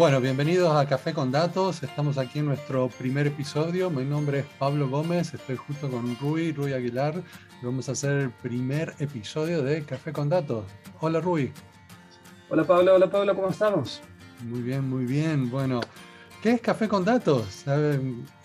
Bueno, 0.00 0.18
bienvenidos 0.18 0.74
a 0.74 0.86
Café 0.86 1.12
con 1.12 1.30
Datos. 1.30 1.82
Estamos 1.82 2.16
aquí 2.16 2.38
en 2.38 2.46
nuestro 2.46 2.88
primer 2.88 3.26
episodio. 3.26 3.90
Mi 3.90 4.02
nombre 4.02 4.38
es 4.38 4.46
Pablo 4.58 4.88
Gómez. 4.88 5.34
Estoy 5.34 5.56
justo 5.56 5.90
con 5.90 6.16
Rui, 6.16 6.52
Rui 6.52 6.72
Aguilar. 6.72 7.22
Vamos 7.60 7.86
a 7.90 7.92
hacer 7.92 8.12
el 8.12 8.30
primer 8.30 8.94
episodio 8.98 9.62
de 9.62 9.84
Café 9.84 10.10
con 10.10 10.30
Datos. 10.30 10.64
Hola, 11.00 11.20
Rui. 11.20 11.52
Hola, 12.48 12.64
Pablo. 12.64 12.94
Hola, 12.94 13.10
Pablo. 13.10 13.36
¿Cómo 13.36 13.50
estamos? 13.50 14.00
Muy 14.48 14.62
bien, 14.62 14.88
muy 14.88 15.04
bien. 15.04 15.50
Bueno, 15.50 15.82
¿qué 16.42 16.52
es 16.52 16.62
Café 16.62 16.88
con 16.88 17.04
Datos? 17.04 17.66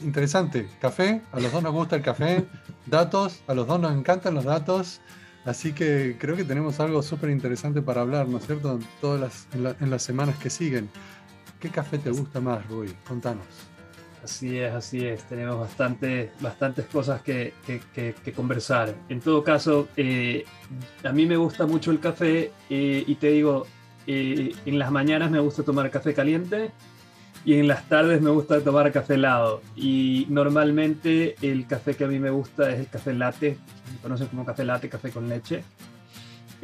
Interesante. 0.01 0.67
Café, 0.81 1.21
a 1.31 1.39
los 1.39 1.53
dos 1.53 1.63
nos 1.63 1.71
gusta 1.71 1.95
el 1.95 2.01
café. 2.01 2.45
Datos, 2.85 3.43
a 3.47 3.53
los 3.53 3.65
dos 3.65 3.79
nos 3.79 3.93
encantan 3.93 4.33
los 4.33 4.43
datos. 4.43 4.99
Así 5.45 5.73
que 5.73 6.17
creo 6.19 6.35
que 6.35 6.43
tenemos 6.43 6.79
algo 6.79 7.03
súper 7.03 7.29
interesante 7.29 7.81
para 7.83 8.01
hablar, 8.01 8.27
¿no 8.27 8.39
es 8.39 8.47
cierto? 8.47 8.79
Todas 8.99 9.21
las, 9.53 9.77
en, 9.79 9.89
las 9.91 10.01
semanas 10.01 10.37
que 10.39 10.49
siguen. 10.49 10.89
¿Qué 11.65 11.71
café 11.71 11.97
te 11.97 12.11
gusta 12.11 12.39
más, 12.39 12.63
Rui? 12.67 12.93
Contanos. 13.07 13.43
Así 14.23 14.59
es, 14.59 14.71
así 14.71 15.03
es. 15.03 15.23
Tenemos 15.23 15.59
bastante, 15.59 16.31
bastantes 16.39 16.85
cosas 16.85 17.23
que, 17.23 17.55
que, 17.65 18.33
conversar. 18.33 18.93
En 19.09 19.19
todo 19.19 19.43
caso, 19.43 19.87
eh, 19.97 20.45
a 21.03 21.11
mí 21.11 21.25
me 21.25 21.37
gusta 21.37 21.65
mucho 21.65 21.89
el 21.89 21.99
café 21.99 22.51
eh, 22.69 23.03
y 23.07 23.15
te 23.15 23.29
digo, 23.29 23.65
eh, 24.05 24.53
en 24.67 24.77
las 24.77 24.91
mañanas 24.91 25.31
me 25.31 25.39
gusta 25.39 25.63
tomar 25.63 25.89
café 25.89 26.13
caliente 26.13 26.69
y 27.43 27.55
en 27.55 27.67
las 27.67 27.89
tardes 27.89 28.21
me 28.21 28.29
gusta 28.29 28.61
tomar 28.61 28.91
café 28.91 29.15
helado. 29.15 29.63
Y 29.75 30.27
normalmente 30.29 31.37
el 31.41 31.65
café 31.65 31.95
que 31.95 32.03
a 32.03 32.07
mí 32.07 32.19
me 32.19 32.29
gusta 32.29 32.69
es 32.69 32.79
el 32.79 32.89
café 32.89 33.11
latte, 33.11 33.57
me 33.91 33.99
conocen 34.03 34.27
como 34.27 34.45
café 34.45 34.65
latte, 34.65 34.87
café 34.87 35.09
con 35.09 35.27
leche. 35.27 35.63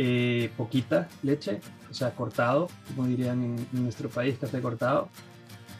Eh, 0.04 0.50
poquita 0.58 1.08
leche, 1.22 1.60
o 1.92 1.94
sea, 1.94 2.16
cortado, 2.16 2.70
como 2.88 3.08
dirían 3.08 3.44
en, 3.44 3.84
nuestro 3.84 4.10
país, 4.10 4.36
café 4.42 4.60
cortado. 4.60 5.10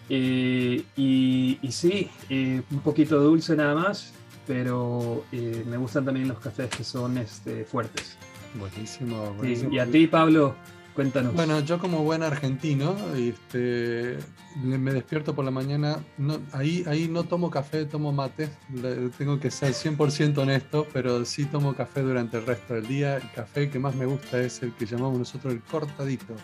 Eh, 0.10 0.84
y, 0.96 1.58
y, 1.60 1.72
sí, 1.72 2.08
eh, 2.30 2.62
un 2.70 2.80
poquito 2.82 3.20
dulce 3.20 3.56
nada 3.56 3.74
más, 3.74 4.14
pero 4.46 5.24
me 5.32 5.76
gustan 5.78 6.06
también 6.06 6.28
los 6.28 6.38
cafés 6.38 6.70
que 6.70 6.84
son 6.84 7.18
este, 7.18 7.66
fuertes. 7.66 8.16
Buenísimo, 8.54 9.34
buenísimo. 9.34 9.74
y 9.74 9.80
a 9.80 9.88
ti, 9.88 10.06
Pablo, 10.06 10.54
Cuéntanos. 10.96 11.34
Bueno, 11.34 11.62
yo 11.62 11.80
como 11.80 12.04
buen 12.04 12.22
argentino, 12.22 12.96
este, 13.16 14.18
me 14.62 14.92
despierto 14.92 15.34
por 15.34 15.46
la 15.46 15.52
mañana, 15.52 16.04
no, 16.18 16.40
ahí, 16.52 16.84
ahí 16.86 17.08
no 17.08 17.24
tomo 17.24 17.50
café, 17.50 17.86
tomo 17.86 18.12
mate, 18.12 18.50
tengo 19.18 19.40
que 19.40 19.50
ser 19.52 19.72
100% 19.74 20.38
honesto, 20.38 20.86
pero 20.92 21.24
sí 21.24 21.46
tomo 21.46 21.74
café 21.74 22.02
durante 22.02 22.38
el 22.38 22.46
resto 22.46 22.74
del 22.74 22.88
día. 22.88 23.18
El 23.18 23.32
café 23.32 23.70
que 23.70 23.80
más 23.80 23.96
me 23.96 24.06
gusta 24.06 24.40
es 24.42 24.62
el 24.64 24.74
que 24.74 24.86
llamamos 24.86 25.20
nosotros 25.20 25.54
el 25.54 25.62
cortadito 25.62 26.36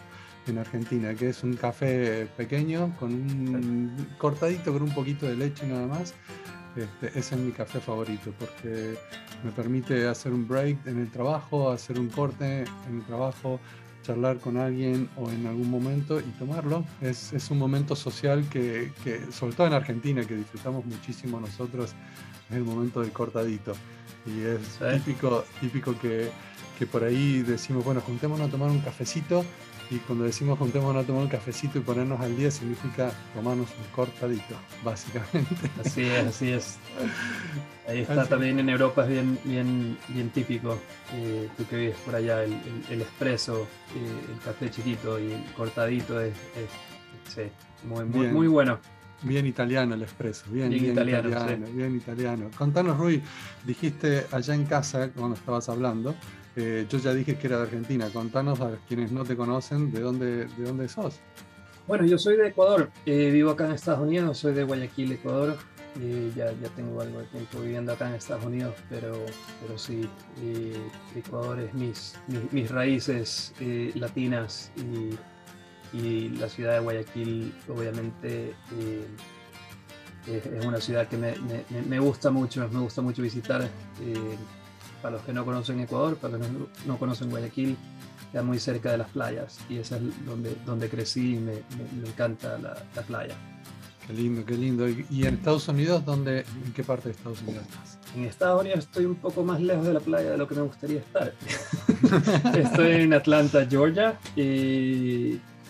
en 0.48 0.58
Argentina, 0.58 1.14
que 1.14 1.30
es 1.30 1.44
un 1.44 1.56
café 1.56 2.28
pequeño, 2.38 2.95
con 3.00 3.14
un 3.14 4.08
cortadito 4.17 4.72
con 4.72 4.84
un 4.84 4.94
poquito 4.94 5.26
de 5.26 5.36
leche 5.36 5.67
nada 5.67 5.88
más. 5.88 6.14
Este, 6.78 7.20
ese 7.20 7.36
es 7.36 7.42
mi 7.42 7.52
café 7.52 7.80
favorito 7.80 8.32
porque 8.39 8.95
me 9.44 9.52
permite 9.52 10.08
hacer 10.08 10.32
un 10.32 10.48
break 10.48 10.86
en 10.86 11.00
el 11.00 11.11
trabajo, 11.11 11.72
hacer 11.72 12.00
un 12.00 12.08
corte 12.08 12.66
en 12.88 12.98
el 13.00 13.06
trabajo, 13.06 13.59
charlar 14.08 14.38
con 14.38 14.58
alguien 14.58 15.09
o 15.17 15.30
en 15.30 15.45
algún 15.45 15.69
momento 15.69 16.19
y 16.19 16.31
tomarlo. 16.39 16.86
Es, 17.02 17.33
es 17.33 17.52
un 17.52 17.58
momento 17.58 17.95
social 17.95 18.47
que, 18.49 18.94
que, 19.03 19.19
sobre 19.31 19.53
todo 19.53 19.67
en 19.67 19.73
Argentina, 19.73 20.23
que 20.23 20.36
disfrutamos 20.36 20.86
muchísimo 20.86 21.39
nosotros, 21.41 21.94
es 22.49 22.55
el 22.55 22.64
momento 22.64 23.02
del 23.02 23.11
cortadito. 23.11 23.73
Y 24.25 24.42
es 24.42 24.80
típico, 25.04 25.43
típico 25.59 25.99
que, 25.99 26.32
que 26.80 26.86
por 26.86 27.04
ahí 27.04 27.42
decimos, 27.42 27.83
bueno, 27.83 28.02
juntémonos 28.02 28.48
a 28.48 28.52
tomar 28.52 28.70
un 28.70 28.80
cafecito 28.80 29.43
y 29.89 29.98
cuando 29.99 30.25
decimos 30.25 30.59
juntémonos 30.59 31.03
a 31.03 31.08
tomar 31.08 31.23
un 31.23 31.30
cafecito 31.30 31.77
y 31.77 31.81
ponernos 31.81 32.20
al 32.20 32.36
día 32.36 32.52
significa 32.52 33.11
tomarnos 33.33 33.70
un 33.70 33.86
cortadito, 33.95 34.55
básicamente. 34.83 35.70
Así 35.83 36.03
es, 36.03 36.25
así 36.25 36.52
es. 36.52 36.77
Ahí 37.87 38.02
está 38.02 38.26
también 38.26 38.59
en 38.59 38.70
Europa, 38.70 39.03
es 39.03 39.09
bien, 39.09 39.39
bien, 39.45 39.97
bien 40.09 40.30
típico. 40.30 40.77
Eh, 41.14 41.47
tú 41.55 41.65
que 41.67 41.77
vives 41.77 41.95
por 42.05 42.15
allá, 42.15 42.43
el, 42.43 42.58
el, 42.89 43.02
expreso, 43.02 43.67
eh, 43.95 44.31
el 44.33 44.39
café 44.39 44.70
chiquito 44.70 45.17
y 45.20 45.31
el 45.31 45.43
cortadito 45.53 46.20
es, 46.20 46.33
sí, 47.33 47.43
muy, 47.86 48.03
muy, 48.03 48.27
muy, 48.27 48.47
bueno. 48.47 48.80
Bien 49.23 49.47
italiano 49.47 49.95
el 49.95 50.03
expreso, 50.03 50.45
bien, 50.52 50.70
bien, 50.70 50.92
italiano, 50.92 51.30
bien 51.73 51.95
italiano. 51.95 52.52
Contanos, 52.55 52.97
Rui, 52.97 53.23
dijiste 53.65 54.27
allá 54.31 54.53
en 54.53 54.65
casa 54.65 55.09
cuando 55.15 55.36
estabas 55.36 55.70
hablando 55.70 56.14
eh, 56.60 56.88
yo 56.90 56.98
ya 56.98 57.14
dije 57.14 57.38
que 57.38 57.45
era 57.45 57.58
de 57.58 57.64
Argentina. 57.64 58.10
Contanos 58.12 58.60
a 58.62 58.78
quienes 58.88 59.12
no 59.12 59.23
te 59.23 59.38
conocen 59.38 59.92
de 59.92 60.00
dónde, 60.02 60.48
de 60.48 60.64
dónde 60.64 60.90
sos. 60.90 61.20
Bueno, 61.86 62.06
yo 62.08 62.18
soy 62.18 62.36
de 62.36 62.48
Ecuador. 62.48 62.90
Eh, 63.06 63.30
vivo 63.30 63.52
acá 63.52 63.66
en 63.66 63.73
Estados 63.73 64.02
Unidos. 64.02 64.40
Soy 64.40 64.56
de 64.56 64.64
Guayaquil, 64.64 65.12
Ecuador. 65.12 65.56
Eh, 66.02 66.32
ya, 66.36 66.52
ya 66.54 66.70
tengo 66.76 67.00
algo 67.00 67.20
de 67.20 67.26
tiempo 67.28 67.60
viviendo 67.60 67.94
acá 67.94 68.10
en 68.10 68.16
Estados 68.16 68.45
Unidos, 68.45 68.73
pero, 68.90 69.14
pero 69.62 69.78
sí, 69.78 70.08
Ecuador 71.16 71.60
es 71.60 71.73
mis, 71.73 72.20
mis, 72.52 72.70
raíces 72.70 73.54
latinas 73.95 74.72
y, 75.94 76.30
la 76.38 76.50
ciudad 76.50 76.74
de 76.74 76.80
Guayaquil, 76.82 77.54
obviamente. 77.68 78.54
es 80.28 80.66
una 80.66 80.80
ciudad 80.80 81.08
que 81.08 81.18
me, 81.18 81.34
me, 81.88 82.00
gusta 82.00 82.30
mucho, 82.30 82.68
me 82.70 82.80
gusta 82.80 83.02
mucho 83.02 83.24
visitar 83.24 83.68
para 85.02 85.15
los 85.15 85.25
que 85.25 85.33
no 85.33 85.45
conocen 85.45 85.80
Ecuador, 85.80 86.15
para 86.17 86.37
los 86.37 86.47
que 86.47 86.53
no, 86.85 86.97
conocen 86.97 87.30
Guayaquil, 87.30 87.77
queda 88.31 88.43
muy 88.43 88.59
cerca 88.59 88.91
de 88.91 88.97
las 88.97 89.09
playas 89.09 89.59
y 89.69 89.77
esa 89.77 89.97
es 89.97 90.25
donde, 90.25 90.55
donde 90.65 90.89
crecí 90.89 91.35
y 91.35 91.39
me, 91.39 91.53
encanta 92.05 92.58
la, 92.58 93.02
playa. 93.03 93.35
Qué 94.05 94.13
lindo, 94.13 94.45
qué 94.45 94.55
lindo. 94.55 94.87
¿Y 94.87 95.25
en 95.25 95.35
Estados 95.35 95.67
Unidos, 95.67 96.05
dónde, 96.05 96.45
en 96.65 96.73
qué 96.73 96.83
parte 96.83 97.09
de 97.09 97.11
Estados 97.11 97.41
Unidos 97.41 97.63
estás? 97.69 97.97
En 98.15 98.23
Estados 98.23 98.61
Unidos 98.61 98.80
estoy 98.80 99.05
un 99.05 99.15
poco 99.15 99.43
más 99.43 99.59
lejos 99.59 99.85
de 99.85 99.93
la 99.93 99.99
playa 99.99 100.31
de 100.31 100.37
lo 100.37 100.47
que 100.47 100.55
me 100.55 100.61
gustaría 100.61 100.99
estar. 100.99 101.33
estoy 102.58 102.91
en 103.02 103.14
Atlanta, 103.14 103.65
Georgia, 103.69 104.17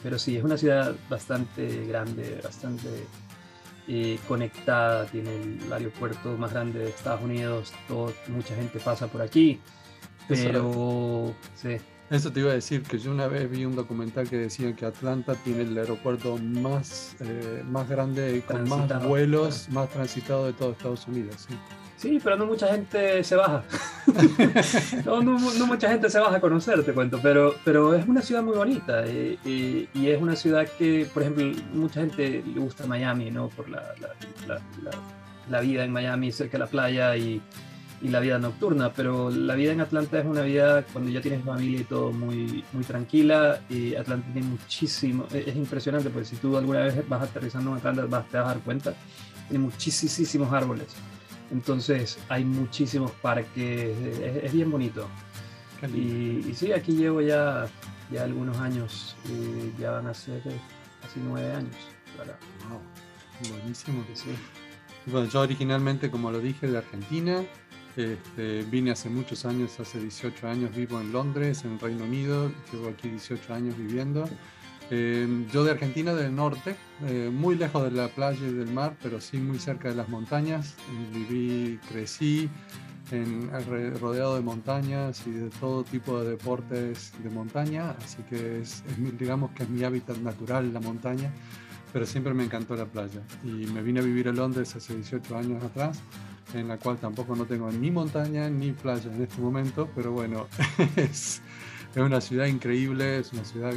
pero 0.03 0.19
sí, 0.19 0.37
es 0.37 0.43
una 0.43 0.57
ciudad 0.57 0.95
bastante 1.09 1.85
grande, 1.87 2.39
bastante 2.43 2.89
eh, 3.87 4.19
conectada, 4.27 5.05
tiene 5.05 5.29
el 5.35 5.71
aeropuerto 5.71 6.37
más 6.37 6.51
grande 6.51 6.79
de 6.79 6.89
Estados 6.89 7.21
Unidos, 7.21 7.73
todo, 7.87 8.13
mucha 8.27 8.55
gente 8.55 8.79
pasa 8.79 9.07
por 9.07 9.21
aquí, 9.21 9.59
pero 10.27 11.33
sí. 11.55 11.77
Eso 12.09 12.31
te 12.31 12.39
iba 12.39 12.51
a 12.51 12.53
decir, 12.53 12.83
que 12.83 12.97
yo 12.97 13.11
una 13.11 13.27
vez 13.27 13.49
vi 13.49 13.65
un 13.65 13.75
documental 13.75 14.29
que 14.29 14.37
decía 14.37 14.73
que 14.73 14.85
Atlanta 14.85 15.35
tiene 15.35 15.63
el 15.63 15.77
aeropuerto 15.77 16.37
más, 16.37 17.15
eh, 17.19 17.63
más 17.69 17.89
grande, 17.89 18.43
con 18.47 18.67
más 18.69 19.05
vuelos, 19.05 19.67
más 19.69 19.89
transitado 19.89 20.45
de 20.45 20.53
todo 20.53 20.71
Estados 20.71 21.05
Unidos. 21.07 21.47
¿sí? 21.49 21.55
Sí, 21.97 22.19
pero 22.23 22.37
no 22.37 22.45
mucha 22.45 22.67
gente 22.67 23.23
se 23.23 23.35
baja. 23.35 23.63
no, 25.05 25.21
no, 25.21 25.65
mucha 25.65 25.89
gente 25.89 26.11
se 26.11 26.19
baja 26.19 26.37
a 26.37 26.39
conocer, 26.39 26.83
te 26.85 26.93
cuento, 26.93 27.19
pero, 27.21 27.55
pero 27.65 27.95
es 27.95 28.07
una 28.07 28.21
ciudad 28.21 28.43
muy 28.43 28.55
bonita 28.55 29.03
eh, 29.05 29.39
eh, 29.43 29.87
y 29.93 30.07
es 30.07 30.21
una 30.21 30.35
ciudad 30.35 30.67
que, 30.77 31.09
por 31.11 31.23
ejemplo, 31.23 31.51
mucha 31.73 32.01
gente 32.01 32.43
le 32.45 32.59
gusta 32.59 32.85
Miami, 32.85 33.31
¿no? 33.31 33.49
Por 33.49 33.67
la, 33.67 33.83
la, 34.47 34.61
la, 35.49 35.59
vida 35.59 35.83
en 35.83 35.91
Miami, 35.91 36.31
cerca 36.31 36.53
de 36.53 36.59
la 36.59 36.67
playa 36.67 37.17
y, 37.17 37.41
y, 38.01 38.09
la 38.09 38.19
vida 38.19 38.39
nocturna, 38.39 38.93
pero 38.93 39.29
la 39.29 39.55
vida 39.55 39.71
en 39.71 39.81
Atlanta 39.81 40.19
es 40.19 40.25
una 40.25 40.41
vida, 40.41 40.83
cuando 40.93 41.09
ya 41.09 41.21
tienes 41.21 41.43
familia 41.43 41.81
y 41.81 41.83
todo, 41.83 42.11
muy, 42.11 42.63
muy 42.73 42.83
tranquila. 42.83 43.61
Y 43.69 43.95
Atlanta 43.95 44.27
tiene 44.33 44.47
muchísimo, 44.47 45.25
es, 45.33 45.55
impresionante, 45.55 46.09
porque 46.09 46.25
si 46.25 46.35
tú 46.37 46.57
alguna 46.57 46.81
vez 46.81 47.07
vas 47.07 47.23
aterrizando 47.23 47.71
en 47.71 47.77
Atlanta 47.77 48.05
vas, 48.05 48.27
te 48.29 48.37
vas 48.37 48.45
a 48.45 48.49
dar 48.49 48.59
cuenta, 48.59 48.93
tiene 49.49 49.63
muchísimos 49.63 50.51
árboles 50.51 50.95
entonces 51.51 52.17
hay 52.29 52.43
muchísimos 52.43 53.11
parques, 53.11 53.95
es, 54.43 54.53
bien 54.53 54.69
bonito. 54.69 55.07
Y, 55.93 56.53
sí, 56.53 56.73
aquí 56.73 56.93
llevo 56.93 57.21
ya, 57.21 57.67
ya 58.11 58.23
algunos 58.23 58.57
años, 58.57 59.15
ya 59.79 59.91
van 59.91 60.07
a 60.07 60.13
ser 60.13 60.41
casi 61.01 61.19
nueve 61.19 61.53
años. 61.53 61.75
Wow, 62.69 62.81
buenísimo. 63.51 64.03
Sí. 64.13 64.35
Bueno, 65.05 65.29
yo 65.29 65.41
originalmente, 65.41 66.09
como 66.09 66.31
lo 66.31 66.39
dije, 66.39 66.67
de 66.67 66.79
Argentina. 66.79 67.43
Este, 67.97 68.61
vine 68.69 68.91
hace 68.91 69.09
muchos 69.09 69.43
años, 69.45 69.79
hace 69.79 69.99
18 69.99 70.47
años 70.47 70.75
vivo 70.75 71.01
en 71.01 71.11
Londres, 71.11 71.65
en 71.65 71.79
Reino 71.79 72.03
Unido. 72.03 72.51
Llevo 72.71 72.89
aquí 72.89 73.09
18 73.09 73.53
años 73.55 73.75
viviendo. 73.75 74.29
Em, 74.91 75.49
yo 75.49 75.63
de 75.63 75.71
Argentina 75.71 76.13
del 76.13 76.33
norte, 76.33 76.75
eh, 77.07 77.29
muy 77.33 77.55
lejos 77.55 77.83
de 77.83 77.91
la 77.91 78.07
playa 78.07 78.47
y 78.47 78.53
del 78.53 78.71
mar, 78.71 78.95
pero 79.01 79.19
sí 79.19 79.37
muy 79.37 79.57
cerca 79.57 79.89
de 79.89 79.95
las 79.95 80.07
montañas. 80.09 80.75
Viví, 81.11 81.79
crecí 81.89 82.49
en, 83.11 83.49
rodeado 83.99 84.35
de 84.35 84.41
montañas 84.41 85.25
y 85.25 85.31
de 85.31 85.49
todo 85.49 85.83
tipo 85.83 86.21
de 86.21 86.29
deportes 86.29 87.13
de 87.23 87.29
montaña, 87.31 87.95
así 88.03 88.21
que 88.29 88.61
es, 88.61 88.83
digamos 89.17 89.51
que 89.51 89.63
es 89.63 89.69
mi 89.69 89.83
hábitat 89.83 90.17
natural 90.17 90.73
la 90.73 90.79
montaña, 90.79 91.33
pero 91.91 92.05
siempre 92.05 92.33
me 92.33 92.43
encantó 92.43 92.75
la 92.75 92.85
playa. 92.85 93.21
Y 93.43 93.65
me 93.73 93.81
vine 93.81 94.01
a 94.01 94.03
vivir 94.03 94.29
a 94.29 94.31
Londres 94.31 94.75
hace 94.75 94.95
18 94.95 95.35
años 95.35 95.63
atrás, 95.63 95.99
en 96.53 96.67
la 96.67 96.77
cual 96.77 96.97
tampoco 96.97 97.35
no 97.35 97.45
tengo 97.45 97.71
ni 97.71 97.91
montaña 97.91 98.49
ni 98.49 98.71
playa 98.71 99.11
en 99.11 99.23
este 99.23 99.41
momento, 99.41 99.89
pero 99.95 100.11
bueno, 100.11 100.47
es, 100.95 101.41
es 101.95 101.97
una 101.97 102.21
ciudad 102.21 102.45
increíble, 102.45 103.19
es 103.19 103.33
una 103.33 103.43
ciudad 103.43 103.73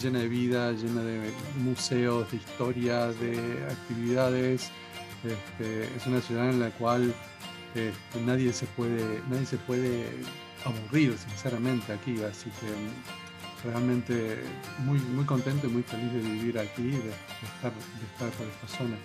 llena 0.00 0.20
de 0.20 0.28
vida, 0.28 0.72
llena 0.72 1.02
de 1.02 1.30
museos, 1.58 2.30
de 2.30 2.36
historia, 2.36 3.06
de 3.06 3.64
actividades. 3.70 4.70
Este, 5.24 5.84
es 5.96 6.06
una 6.06 6.20
ciudad 6.20 6.50
en 6.50 6.60
la 6.60 6.70
cual 6.70 7.14
este, 7.74 7.92
nadie, 8.24 8.52
se 8.52 8.66
puede, 8.66 9.22
nadie 9.30 9.46
se 9.46 9.56
puede 9.58 10.06
aburrir, 10.64 11.16
sinceramente, 11.18 11.92
aquí. 11.92 12.22
Así 12.22 12.50
que 12.50 13.68
realmente 13.68 14.42
muy, 14.80 14.98
muy 14.98 15.24
contento 15.24 15.66
y 15.66 15.70
muy 15.70 15.82
feliz 15.82 16.12
de 16.12 16.20
vivir 16.20 16.58
aquí, 16.58 16.90
de 16.90 16.98
estar, 16.98 17.72
de 17.72 18.06
estar 18.12 18.30
por 18.30 18.46
esta 18.46 18.68
zona. 18.68 18.96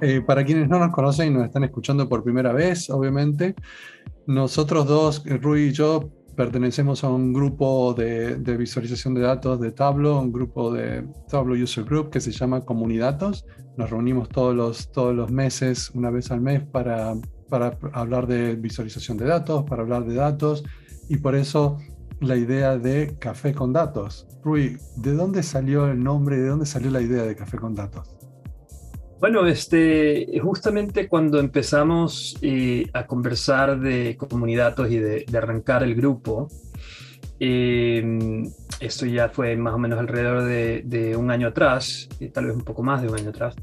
Eh, 0.00 0.20
para 0.20 0.44
quienes 0.44 0.68
no 0.68 0.78
nos 0.78 0.92
conocen 0.92 1.28
y 1.28 1.34
nos 1.34 1.46
están 1.46 1.64
escuchando 1.64 2.08
por 2.08 2.22
primera 2.22 2.52
vez, 2.52 2.90
obviamente, 2.90 3.54
nosotros 4.26 4.86
dos, 4.86 5.22
Rui 5.24 5.68
y 5.68 5.72
yo, 5.72 6.10
pertenecemos 6.36 7.02
a 7.02 7.08
un 7.08 7.32
grupo 7.32 7.94
de, 7.94 8.36
visualización 8.58 9.14
de 9.14 9.22
datos 9.22 9.58
de 9.58 9.72
Tableau, 9.72 10.20
un 10.20 10.32
grupo 10.32 10.70
de 10.70 11.08
Tableau 11.28 11.60
User 11.60 11.84
Group 11.84 12.10
que 12.10 12.20
se 12.20 12.30
llama 12.30 12.60
Comunidatos. 12.60 13.46
Nos 13.78 13.88
reunimos 13.88 14.28
todos 14.28 14.54
los, 14.54 14.92
todos 14.92 15.14
los 15.14 15.30
meses, 15.30 15.90
una 15.94 16.10
vez 16.10 16.30
al 16.30 16.42
mes, 16.42 16.62
para, 16.62 17.14
para 17.48 17.78
hablar 17.92 18.26
de 18.26 18.54
visualización 18.54 19.16
de 19.16 19.24
datos, 19.24 19.64
para 19.64 19.82
hablar 19.82 20.04
de 20.04 20.14
datos, 20.14 20.62
y 21.08 21.16
por 21.16 21.34
eso 21.34 21.78
la 22.20 22.36
idea 22.36 22.76
de 22.76 23.16
Café 23.18 23.54
con 23.54 23.72
Datos. 23.72 24.26
Rui, 24.42 24.76
¿de 24.96 25.12
dónde 25.12 25.42
salió 25.42 25.86
el 25.86 26.02
nombre, 26.02 26.38
de 26.38 26.48
dónde 26.48 26.66
salió 26.66 26.90
la 26.90 27.00
idea 27.00 27.22
de 27.22 27.34
Café 27.34 27.56
con 27.56 27.74
Datos? 27.74 28.15
Bueno, 29.18 29.46
este, 29.46 30.38
justamente 30.42 31.08
cuando 31.08 31.40
empezamos 31.40 32.36
eh, 32.42 32.84
a 32.92 33.06
conversar 33.06 33.80
de 33.80 34.14
comunidades 34.16 34.92
y 34.92 34.98
de, 34.98 35.24
arrancar 35.38 35.82
el 35.82 35.94
grupo, 35.94 36.48
em, 37.40 38.44
esto 38.78 39.06
ya 39.06 39.30
fue 39.30 39.56
más 39.56 39.72
o 39.72 39.78
menos 39.78 39.98
alrededor 39.98 40.44
de, 40.44 41.16
un 41.16 41.30
año 41.30 41.48
atrás, 41.48 42.08
eh, 42.20 42.28
tal 42.28 42.46
vez 42.46 42.56
un 42.56 42.64
poco 42.64 42.82
más 42.82 43.00
de 43.00 43.08
un 43.08 43.14
año 43.14 43.30
atrás, 43.30 43.54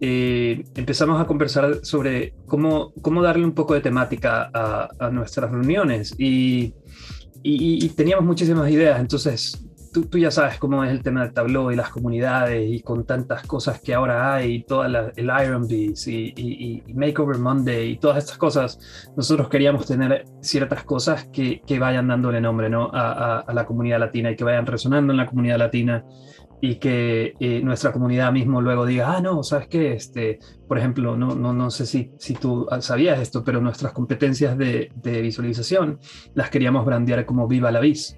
eh, 0.00 0.64
empezamos 0.74 1.20
a 1.20 1.26
conversar 1.26 1.84
sobre 1.84 2.32
cómo, 2.46 2.94
cómo 3.02 3.22
darle 3.22 3.44
un 3.44 3.52
poco 3.52 3.74
de 3.74 3.82
temática 3.82 4.50
a, 4.54 5.10
nuestras 5.10 5.50
reuniones 5.50 6.14
y, 6.18 6.72
y, 7.42 7.88
teníamos 7.90 8.24
muchísimas 8.24 8.70
ideas, 8.70 9.00
entonces 9.00 9.67
tú, 9.92 10.18
ya 10.18 10.30
sabes 10.30 10.58
cómo 10.58 10.84
es 10.84 10.90
el 10.90 11.02
tema 11.02 11.22
del 11.22 11.32
Tableau 11.32 11.70
y 11.70 11.76
las 11.76 11.90
comunidades 11.90 12.68
y 12.68 12.80
con 12.80 13.04
tantas 13.04 13.46
cosas 13.46 13.80
que 13.80 13.94
ahora 13.94 14.34
hay, 14.34 14.54
y 14.54 14.62
toda 14.64 15.12
el 15.16 15.30
Iron 15.44 15.66
Beast 15.66 16.08
y, 16.08 16.32
y, 16.36 16.94
Makeover 16.94 17.38
Monday 17.38 17.90
y 17.92 17.96
todas 17.98 18.18
estas 18.18 18.38
cosas, 18.38 18.78
nosotros 19.16 19.48
queríamos 19.48 19.86
tener 19.86 20.24
ciertas 20.40 20.84
cosas 20.84 21.28
que, 21.32 21.60
que 21.66 21.78
vayan 21.78 22.08
dándole 22.08 22.40
nombre 22.40 22.68
¿no? 22.68 22.90
a, 22.92 23.40
a, 23.40 23.54
la 23.54 23.66
comunidad 23.66 24.00
latina 24.00 24.30
y 24.30 24.36
que 24.36 24.44
vayan 24.44 24.66
resonando 24.66 25.12
en 25.12 25.16
la 25.16 25.26
comunidad 25.26 25.58
latina 25.58 26.04
y 26.60 26.76
que 26.76 27.34
eh, 27.38 27.60
nuestra 27.62 27.92
comunidad 27.92 28.32
mismo 28.32 28.60
luego 28.60 28.84
diga, 28.84 29.16
ah, 29.16 29.20
no, 29.20 29.42
¿sabes 29.42 29.68
qué? 29.68 29.92
Este, 29.92 30.38
por 30.66 30.78
ejemplo, 30.78 31.16
no, 31.16 31.34
no, 31.34 31.52
no 31.52 31.70
sé 31.70 31.86
si, 31.86 32.12
si 32.18 32.34
tú 32.34 32.66
sabías 32.80 33.20
esto, 33.20 33.44
pero 33.44 33.60
nuestras 33.60 33.92
competencias 33.92 34.58
de, 34.58 34.90
de 34.96 35.22
visualización 35.22 36.00
las 36.34 36.50
queríamos 36.50 36.84
brandear 36.84 37.24
como 37.24 37.46
Viva 37.46 37.70
la 37.70 37.80
Vis. 37.80 38.16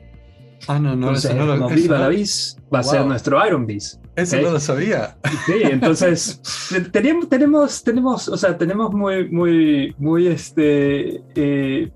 Ah, 0.68 0.78
no, 0.78 0.94
no, 0.94 1.08
entonces, 1.08 1.34
no 1.34 1.46
como 1.46 1.68
Viva 1.68 1.98
la 1.98 2.08
Bis 2.08 2.56
va 2.72 2.80
a 2.80 2.82
ser 2.82 3.04
nuestro 3.04 3.44
Iron 3.46 3.66
Beast. 3.66 4.00
Eso 4.16 4.36
no 4.40 4.50
lo 4.50 4.60
sabía. 4.60 5.16
Sí, 5.46 5.62
entonces 5.62 6.40
tenemos, 6.92 7.28
tenemos, 7.28 7.82
tenemos, 7.82 8.28
o 8.28 8.36
sea, 8.36 8.56
tenemos 8.58 8.92
muy, 8.92 9.30
muy, 9.30 9.94
muy, 9.98 10.26
este, 10.26 11.22
eh, 11.34 11.90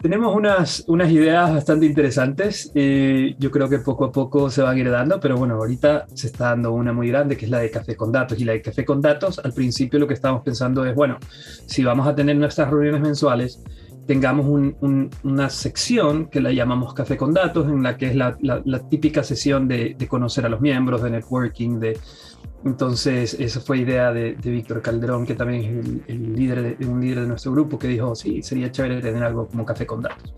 tenemos 0.00 0.34
unas, 0.34 0.84
unas 0.86 1.10
ideas 1.10 1.52
bastante 1.52 1.86
interesantes. 1.86 2.70
Eh, 2.74 3.34
yo 3.38 3.50
creo 3.50 3.68
que 3.68 3.78
poco 3.78 4.06
a 4.06 4.12
poco 4.12 4.50
se 4.50 4.62
van 4.62 4.76
a 4.76 4.80
ir 4.80 4.90
dando, 4.90 5.20
pero 5.20 5.36
bueno, 5.36 5.54
ahorita 5.54 6.06
se 6.14 6.28
está 6.28 6.50
dando 6.50 6.72
una 6.72 6.92
muy 6.92 7.08
grande 7.08 7.36
que 7.36 7.46
es 7.46 7.50
la 7.50 7.58
de 7.58 7.70
Café 7.70 7.96
con 7.96 8.12
Datos. 8.12 8.38
Y 8.40 8.44
la 8.44 8.52
de 8.52 8.62
Café 8.62 8.84
con 8.84 9.00
Datos, 9.00 9.38
al 9.40 9.52
principio 9.52 9.98
lo 9.98 10.06
que 10.06 10.14
estamos 10.14 10.42
pensando 10.42 10.84
es, 10.84 10.94
bueno, 10.94 11.18
si 11.66 11.82
vamos 11.82 12.06
a 12.06 12.14
tener 12.14 12.36
nuestras 12.36 12.70
reuniones 12.70 13.00
mensuales, 13.00 13.60
tengamos 14.08 14.46
una 15.22 15.50
sección 15.50 16.30
que 16.30 16.40
la 16.40 16.50
llamamos 16.50 16.94
Café 16.94 17.18
con 17.18 17.34
Datos, 17.34 17.68
en 17.68 17.82
la 17.82 17.98
que 17.98 18.06
es 18.06 18.16
la, 18.16 18.38
típica 18.88 19.22
sesión 19.22 19.68
de, 19.68 19.96
conocer 20.08 20.46
a 20.46 20.48
los 20.48 20.62
miembros, 20.62 21.02
de 21.02 21.10
networking, 21.10 21.78
de... 21.78 21.98
Entonces, 22.64 23.34
esa 23.34 23.60
fue 23.60 23.80
idea 23.80 24.10
de, 24.10 24.32
Víctor 24.32 24.80
Calderón, 24.80 25.26
que 25.26 25.34
también 25.34 25.60
es 25.62 26.08
el, 26.08 26.34
líder 26.34 26.78
de, 26.78 26.86
un 26.86 27.02
líder 27.02 27.20
de 27.20 27.26
nuestro 27.26 27.52
grupo, 27.52 27.78
que 27.78 27.88
dijo, 27.88 28.14
sí, 28.14 28.42
sería 28.42 28.72
chévere 28.72 29.02
tener 29.02 29.22
algo 29.22 29.46
como 29.46 29.66
Café 29.66 29.84
con 29.84 30.00
Datos. 30.00 30.34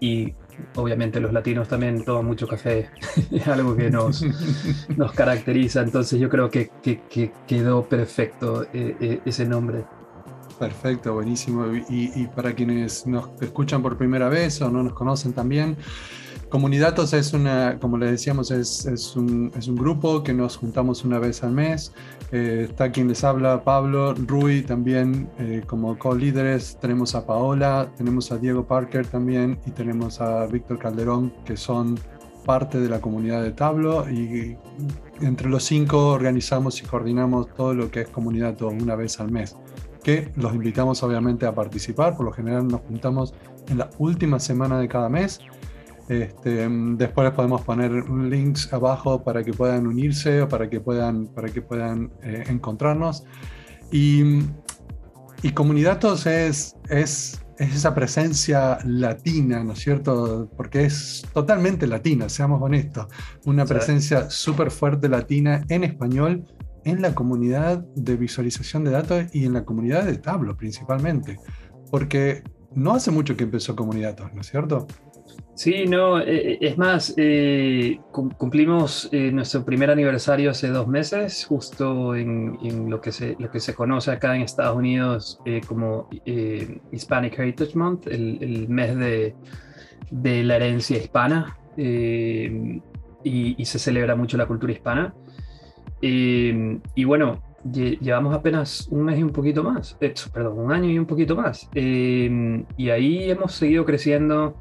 Y 0.00 0.32
obviamente 0.76 1.20
los 1.20 1.34
latinos 1.34 1.68
también 1.68 2.06
toman 2.06 2.24
mucho 2.24 2.48
café, 2.48 2.88
es 3.30 3.46
algo 3.46 3.76
que 3.76 3.90
nos, 3.90 4.24
nos 4.96 5.12
caracteriza, 5.12 5.82
entonces 5.82 6.18
yo 6.18 6.30
creo 6.30 6.48
que, 6.48 6.70
quedó 7.46 7.84
perfecto 7.84 8.62
eh, 8.72 8.96
eh, 9.00 9.20
ese 9.26 9.44
nombre. 9.44 9.84
Perfecto, 10.62 11.12
buenísimo. 11.12 11.66
Y, 11.88 12.28
para 12.36 12.54
quienes 12.54 13.04
nos 13.04 13.30
escuchan 13.40 13.82
por 13.82 13.96
primera 13.96 14.28
vez 14.28 14.62
o 14.62 14.70
no 14.70 14.84
nos 14.84 14.92
conocen 14.92 15.32
también, 15.32 15.76
Comunidatos 16.50 17.12
es 17.14 17.32
una, 17.32 17.80
como 17.80 17.98
les 17.98 18.12
decíamos, 18.12 18.52
es, 18.52 19.16
un, 19.16 19.50
es 19.56 19.66
un, 19.66 19.74
grupo 19.74 20.22
que 20.22 20.32
nos 20.32 20.56
juntamos 20.56 21.04
una 21.04 21.18
vez 21.18 21.42
al 21.42 21.50
mes. 21.50 21.92
Eh, 22.30 22.68
está 22.70 22.92
quien 22.92 23.08
les 23.08 23.24
habla, 23.24 23.64
Pablo, 23.64 24.14
Rui 24.14 24.62
también 24.62 25.28
eh, 25.40 25.64
como 25.66 25.98
co-líderes. 25.98 26.78
Tenemos 26.80 27.16
a 27.16 27.26
Paola, 27.26 27.90
tenemos 27.96 28.30
a 28.30 28.38
Diego 28.38 28.64
Parker 28.64 29.04
también 29.04 29.58
y 29.66 29.72
tenemos 29.72 30.20
a 30.20 30.46
Víctor 30.46 30.78
Calderón, 30.78 31.32
que 31.44 31.56
son 31.56 31.98
parte 32.46 32.78
de 32.78 32.88
la 32.88 33.00
comunidad 33.00 33.42
de 33.42 33.50
Tablo 33.50 34.08
y 34.08 34.56
entre 35.20 35.48
los 35.48 35.64
cinco 35.64 36.08
organizamos 36.08 36.80
y 36.82 36.84
coordinamos 36.84 37.52
todo 37.54 37.74
lo 37.74 37.90
que 37.90 38.02
es 38.02 38.08
Comunidatos 38.08 38.72
una 38.72 38.94
vez 38.94 39.18
al 39.18 39.30
mes 39.32 39.56
que 40.02 40.32
los 40.36 40.54
invitamos 40.54 41.02
obviamente 41.02 41.46
a 41.46 41.54
participar. 41.54 42.16
Por 42.16 42.26
lo 42.26 42.32
general 42.32 42.68
nos 42.68 42.80
juntamos 42.82 43.34
en 43.68 43.78
la 43.78 43.90
última 43.98 44.38
semana 44.38 44.78
de 44.78 44.88
cada 44.88 45.08
mes. 45.08 45.40
Este, 46.08 46.68
después 46.68 47.24
les 47.26 47.34
podemos 47.34 47.62
poner 47.62 47.90
links 47.92 48.72
abajo 48.72 49.22
para 49.22 49.42
que 49.44 49.52
puedan 49.52 49.86
unirse 49.86 50.42
o 50.42 50.48
para 50.48 50.68
que 50.68 50.80
puedan, 50.80 51.26
para 51.28 51.48
que 51.48 51.62
puedan 51.62 52.10
eh, 52.22 52.44
encontrarnos. 52.48 53.24
Y, 53.90 54.40
y 55.42 55.50
Comunidatos 55.54 56.26
es, 56.26 56.76
es, 56.88 57.40
es, 57.58 57.74
esa 57.76 57.94
presencia 57.94 58.78
latina, 58.84 59.62
¿no 59.62 59.72
es 59.72 59.78
cierto? 59.78 60.50
Porque 60.56 60.84
es 60.84 61.24
totalmente 61.32 61.86
latina, 61.86 62.28
seamos 62.28 62.60
honestos. 62.60 63.06
Una 63.44 63.64
presencia 63.64 64.28
súper 64.28 64.70
fuerte 64.70 65.08
latina 65.08 65.64
en 65.68 65.84
español 65.84 66.44
en 66.84 67.02
la 67.02 67.14
comunidad 67.14 67.84
de 67.94 68.16
visualización 68.16 68.84
de 68.84 68.90
datos 68.90 69.24
y 69.32 69.44
en 69.44 69.54
la 69.54 69.64
comunidad 69.64 70.04
de 70.04 70.18
Tablo 70.18 70.56
principalmente, 70.56 71.38
porque 71.90 72.42
no 72.74 72.92
hace 72.94 73.10
mucho 73.10 73.36
que 73.36 73.44
empezó 73.44 73.76
Comunidad, 73.76 74.18
¿no 74.32 74.40
es 74.40 74.48
cierto? 74.48 74.86
Sí, 75.54 75.84
no, 75.86 76.18
eh, 76.18 76.52
eh, 76.52 76.58
es 76.62 76.78
más, 76.78 77.14
eh, 77.16 78.00
cumplimos 78.10 79.10
nuestro 79.12 79.64
primer 79.64 79.90
aniversario 79.90 80.50
hace 80.50 80.68
dos 80.68 80.88
meses, 80.88 81.44
justo 81.44 82.14
en, 82.16 82.88
lo, 82.88 83.00
que 83.00 83.12
se, 83.12 83.36
lo 83.38 83.50
que 83.50 83.60
se 83.60 83.74
conoce 83.74 84.10
acá 84.10 84.34
en 84.34 84.42
Estados 84.42 84.76
Unidos 84.76 85.40
como 85.68 86.08
Hispanic 86.90 87.38
Heritage 87.38 87.76
Month, 87.76 88.06
el, 88.06 88.66
mes 88.68 88.96
de, 88.96 89.34
la 90.44 90.56
herencia 90.56 90.96
hispana, 90.96 91.58
y, 91.76 93.64
se 93.64 93.78
celebra 93.78 94.16
mucho 94.16 94.36
la 94.38 94.46
cultura 94.46 94.72
hispana. 94.72 95.14
Em, 96.02 96.80
y 96.96 97.04
bueno, 97.04 97.40
llevamos 97.64 98.34
apenas 98.34 98.88
un 98.90 99.04
mes 99.04 99.20
y 99.20 99.22
un 99.22 99.30
poquito 99.30 99.62
más, 99.62 99.96
eh, 100.00 100.12
perdón, 100.32 100.58
un 100.58 100.72
año 100.72 100.90
y 100.90 100.98
un 100.98 101.06
poquito 101.06 101.36
más. 101.36 101.68
Em, 101.74 102.64
y 102.76 102.90
ahí 102.90 103.30
hemos 103.30 103.52
seguido 103.52 103.84
creciendo. 103.84 104.56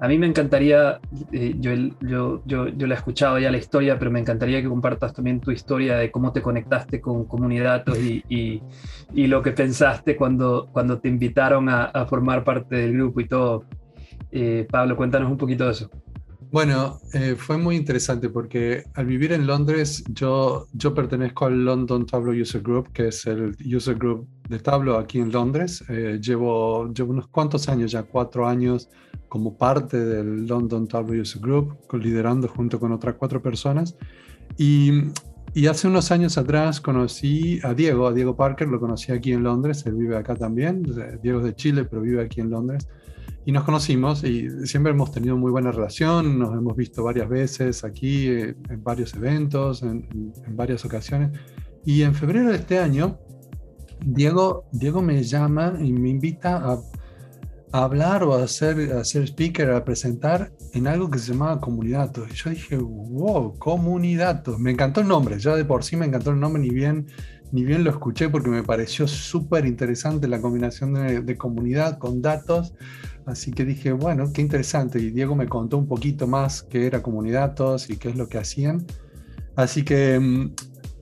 A 0.00 0.08
mí 0.08 0.18
me 0.18 0.26
encantaría, 0.26 1.00
eh, 1.32 1.54
yo, 1.58 1.72
yo, 2.00 2.42
yo, 2.44 2.68
yo 2.68 2.86
la 2.86 2.94
he 2.94 2.98
escuchado 2.98 3.38
ya 3.38 3.50
la 3.50 3.58
historia, 3.58 3.98
pero 3.98 4.10
me 4.10 4.20
encantaría 4.20 4.62
que 4.62 4.68
compartas 4.68 5.12
también 5.14 5.40
tu 5.40 5.50
historia 5.50 5.96
de 5.96 6.10
cómo 6.10 6.32
te 6.32 6.42
conectaste 6.42 7.00
con 7.00 7.24
Comunidad 7.24 7.84
y, 7.96 8.22
y, 8.28 8.62
y, 9.14 9.26
lo 9.26 9.42
que 9.42 9.52
pensaste 9.52 10.16
cuando, 10.16 10.68
cuando 10.72 10.98
te 10.98 11.08
invitaron 11.08 11.68
a, 11.68 11.84
a 11.86 12.06
formar 12.06 12.44
parte 12.44 12.76
del 12.76 12.92
grupo 12.94 13.20
y 13.20 13.28
todo. 13.28 13.64
Eh, 14.30 14.66
Pablo, 14.70 14.96
cuéntanos 14.96 15.30
un 15.30 15.38
poquito 15.38 15.64
de 15.64 15.70
eso. 15.72 15.90
Bueno, 16.54 17.00
eh, 17.12 17.34
fue 17.36 17.58
muy 17.58 17.74
interesante 17.74 18.28
porque 18.28 18.84
al 18.94 19.06
vivir 19.06 19.32
en 19.32 19.44
Londres, 19.44 20.04
yo, 20.06 20.68
yo 20.72 20.94
pertenezco 20.94 21.46
al 21.46 21.64
London 21.64 22.06
Tableau 22.06 22.40
User 22.40 22.62
Group, 22.62 22.92
que 22.92 23.08
es 23.08 23.26
el 23.26 23.56
user 23.66 23.96
group 23.96 24.28
de 24.48 24.60
Tableau 24.60 24.96
aquí 24.96 25.18
en 25.18 25.32
Londres. 25.32 25.82
Eh, 25.88 26.20
llevo, 26.22 26.92
llevo 26.92 27.10
unos 27.10 27.26
cuantos 27.26 27.68
años, 27.68 27.90
ya 27.90 28.04
cuatro 28.04 28.46
años, 28.46 28.88
como 29.28 29.58
parte 29.58 29.98
del 29.98 30.46
London 30.46 30.86
Tableau 30.86 31.22
User 31.22 31.42
Group, 31.42 31.76
liderando 31.94 32.46
junto 32.46 32.78
con 32.78 32.92
otras 32.92 33.16
cuatro 33.16 33.42
personas. 33.42 33.96
Y 34.56 34.92
y 35.56 35.68
hace 35.68 35.86
unos 35.86 36.10
años 36.10 36.36
atrás 36.36 36.80
conocí 36.80 37.60
a 37.62 37.74
Diego, 37.74 38.08
a 38.08 38.12
Diego 38.12 38.34
Parker, 38.34 38.66
lo 38.66 38.80
conocí 38.80 39.12
aquí 39.12 39.32
en 39.32 39.44
Londres, 39.44 39.86
él 39.86 39.94
vive 39.94 40.16
acá 40.16 40.34
también, 40.34 40.82
Diego 41.22 41.38
es 41.38 41.44
de 41.44 41.54
Chile, 41.54 41.84
pero 41.84 42.02
vive 42.02 42.24
aquí 42.24 42.40
en 42.40 42.50
Londres. 42.50 42.88
Y 43.46 43.52
nos 43.52 43.64
conocimos 43.64 44.24
y 44.24 44.66
siempre 44.66 44.92
hemos 44.92 45.12
tenido 45.12 45.36
muy 45.36 45.50
buena 45.50 45.70
relación, 45.70 46.38
nos 46.38 46.54
hemos 46.54 46.76
visto 46.76 47.04
varias 47.04 47.28
veces 47.28 47.84
aquí, 47.84 48.28
eh, 48.28 48.56
en 48.70 48.82
varios 48.82 49.14
eventos, 49.14 49.82
en, 49.82 50.32
varias 50.48 50.84
ocasiones. 50.84 51.38
Y 51.84 52.02
en 52.02 52.14
febrero 52.14 52.50
de 52.50 52.56
este 52.56 52.78
año, 52.78 53.18
Diego, 54.00 54.64
Diego 54.72 55.02
me 55.02 55.22
llama 55.22 55.74
y 55.78 55.92
me 55.92 56.08
invita 56.08 56.56
a 56.64 56.80
hablar 57.74 58.22
o 58.22 58.34
a 58.34 58.44
hacer, 58.44 58.92
a 58.92 59.04
ser 59.04 59.24
speaker, 59.24 59.72
a 59.72 59.84
presentar 59.84 60.52
en 60.72 60.86
algo 60.86 61.10
que 61.10 61.18
se 61.18 61.32
llamaba 61.32 61.60
Comunidatos. 61.60 62.30
Y 62.30 62.34
yo 62.34 62.50
dije, 62.50 62.76
wow, 62.76 63.58
Comunidatos. 63.58 64.58
Me 64.60 64.70
encantó 64.70 65.00
el 65.00 65.08
nombre, 65.08 65.38
ya 65.38 65.56
de 65.56 65.64
por 65.64 65.82
sí 65.82 65.96
me 65.96 66.06
encantó 66.06 66.30
el 66.30 66.38
nombre, 66.38 66.62
ni 66.62 66.70
bien, 66.70 67.08
ni 67.52 67.64
bien 67.64 67.84
lo 67.84 67.90
escuché 67.90 68.28
porque 68.28 68.50
me 68.50 68.62
pareció 68.62 69.06
súper 69.06 69.66
interesante 69.66 70.28
la 70.28 70.40
combinación 70.40 70.94
de, 70.94 71.36
comunidad 71.36 71.98
con 71.98 72.20
datos. 72.20 72.74
Así 73.26 73.52
que 73.52 73.64
dije, 73.64 73.92
bueno, 73.92 74.32
qué 74.32 74.42
interesante. 74.42 74.98
Y 74.98 75.10
Diego 75.10 75.34
me 75.34 75.48
contó 75.48 75.78
un 75.78 75.86
poquito 75.86 76.26
más 76.26 76.62
qué 76.62 76.86
era 76.86 77.02
Comunidatos 77.02 77.90
y 77.90 77.96
qué 77.96 78.10
es 78.10 78.16
lo 78.16 78.28
que 78.28 78.38
hacían. 78.38 78.84
Así 79.56 79.84
que 79.84 80.18
mm, 80.18 80.52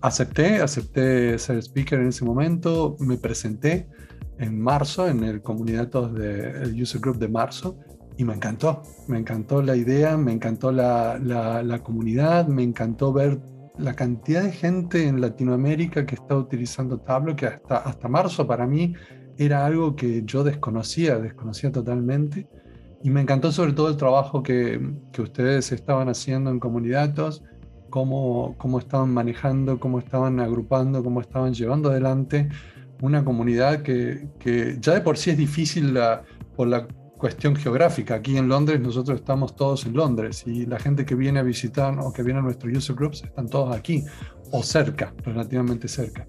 acepté, 0.02 0.60
acepté 0.60 1.38
ser 1.38 1.58
speaker 1.62 2.00
en 2.00 2.08
ese 2.08 2.24
momento, 2.24 2.96
me 3.00 3.16
presenté 3.16 3.88
en 4.38 4.60
marzo, 4.60 5.08
en 5.08 5.24
el 5.24 5.40
comunidad 5.42 5.88
del 5.88 6.80
User 6.80 7.00
Group 7.00 7.18
de 7.18 7.28
marzo, 7.28 7.78
y 8.16 8.24
me 8.24 8.34
encantó. 8.34 8.82
Me 9.08 9.18
encantó 9.18 9.62
la 9.62 9.76
idea, 9.76 10.16
me 10.16 10.32
encantó 10.32 10.72
la, 10.72 11.18
la, 11.18 11.82
comunidad, 11.82 12.46
me 12.46 12.62
encantó 12.62 13.12
ver 13.12 13.40
la 13.78 13.94
cantidad 13.94 14.42
de 14.42 14.52
gente 14.52 15.06
en 15.06 15.20
Latinoamérica 15.20 16.04
que 16.06 16.14
está 16.14 16.36
utilizando 16.36 16.98
Tableau, 16.98 17.36
que 17.36 17.46
hasta, 17.46 17.78
hasta 17.78 18.08
marzo 18.08 18.46
para 18.46 18.66
mí 18.66 18.94
era 19.38 19.64
algo 19.64 19.96
que 19.96 20.22
yo 20.24 20.44
desconocía, 20.44 21.18
desconocía 21.18 21.72
totalmente. 21.72 22.46
Y 23.02 23.10
me 23.10 23.20
encantó 23.20 23.50
sobre 23.50 23.72
todo 23.72 23.88
el 23.88 23.96
trabajo 23.96 24.42
que, 24.42 24.80
que 25.12 25.22
ustedes 25.22 25.72
estaban 25.72 26.08
haciendo 26.08 26.50
en 26.50 26.60
comunidades, 26.60 27.42
cómo, 27.90 28.54
cómo 28.58 28.78
estaban 28.78 29.12
manejando, 29.12 29.80
cómo 29.80 29.98
estaban 29.98 30.38
agrupando, 30.40 31.02
cómo 31.02 31.20
estaban 31.20 31.52
llevando 31.52 31.90
adelante 31.90 32.48
una 33.02 33.24
comunidad 33.24 33.82
que, 33.82 34.28
que, 34.38 34.76
ya 34.80 34.94
de 34.94 35.00
por 35.00 35.18
sí 35.18 35.30
es 35.30 35.36
difícil 35.36 35.98
por 36.54 36.68
la 36.68 36.86
cuestión 37.22 37.54
geográfica. 37.54 38.16
Aquí 38.16 38.36
en 38.36 38.48
Londres 38.48 38.80
nosotros 38.80 39.20
estamos 39.20 39.54
todos 39.54 39.86
en 39.86 39.92
Londres 39.92 40.42
y 40.44 40.66
la 40.66 40.80
gente 40.80 41.04
que 41.04 41.14
viene 41.14 41.38
a 41.38 41.44
visitar 41.44 41.96
o 42.00 42.12
que 42.12 42.24
viene 42.24 42.40
a 42.40 42.42
nuestros 42.42 42.76
user 42.76 42.96
groups 42.96 43.22
están 43.22 43.46
todos 43.48 43.76
aquí 43.76 44.02
o 44.50 44.60
cerca, 44.64 45.14
relativamente 45.24 45.86
cerca. 45.86 46.26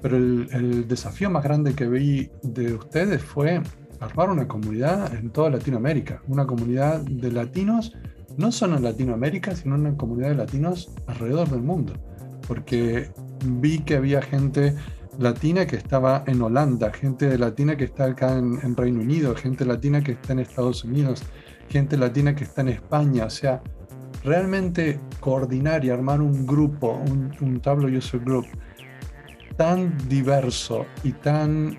Pero 0.00 0.16
el, 0.16 0.48
el 0.52 0.88
desafío 0.88 1.28
más 1.28 1.44
grande 1.44 1.74
que 1.74 1.86
vi 1.86 2.30
de 2.42 2.72
ustedes 2.72 3.22
fue 3.22 3.60
armar 4.00 4.30
una 4.30 4.48
comunidad 4.48 5.14
en 5.14 5.28
toda 5.28 5.50
Latinoamérica, 5.50 6.22
una 6.28 6.46
comunidad 6.46 7.02
de 7.02 7.30
latinos, 7.30 7.92
no 8.38 8.50
solo 8.52 8.78
en 8.78 8.84
Latinoamérica, 8.84 9.54
sino 9.54 9.74
una 9.74 9.94
comunidad 9.98 10.30
de 10.30 10.36
latinos 10.36 10.94
alrededor 11.08 11.50
del 11.50 11.60
mundo, 11.60 11.92
porque 12.48 13.10
vi 13.44 13.80
que 13.80 13.96
había 13.96 14.22
gente 14.22 14.76
latina 15.18 15.66
que 15.66 15.76
estaba 15.76 16.24
en 16.26 16.40
Holanda, 16.42 16.92
gente 16.92 17.36
latina 17.38 17.76
que 17.76 17.84
está 17.84 18.06
acá 18.06 18.36
en, 18.36 18.76
Reino 18.76 19.00
Unido, 19.00 19.34
gente 19.34 19.64
latina 19.64 20.02
que 20.02 20.12
está 20.12 20.32
en 20.32 20.40
Estados 20.40 20.84
Unidos, 20.84 21.22
gente 21.68 21.96
latina 21.96 22.34
que 22.34 22.44
está 22.44 22.62
en 22.62 22.68
España. 22.68 23.26
O 23.26 23.30
sea, 23.30 23.62
realmente 24.24 25.00
coordinar 25.20 25.84
y 25.84 25.90
armar 25.90 26.20
un 26.20 26.46
grupo, 26.46 26.92
un, 26.92 27.32
un 27.40 27.60
Tableau 27.60 27.96
User 27.96 28.20
Group 28.20 28.46
tan 29.56 29.96
diverso 30.08 30.86
y 31.04 31.12
tan 31.12 31.78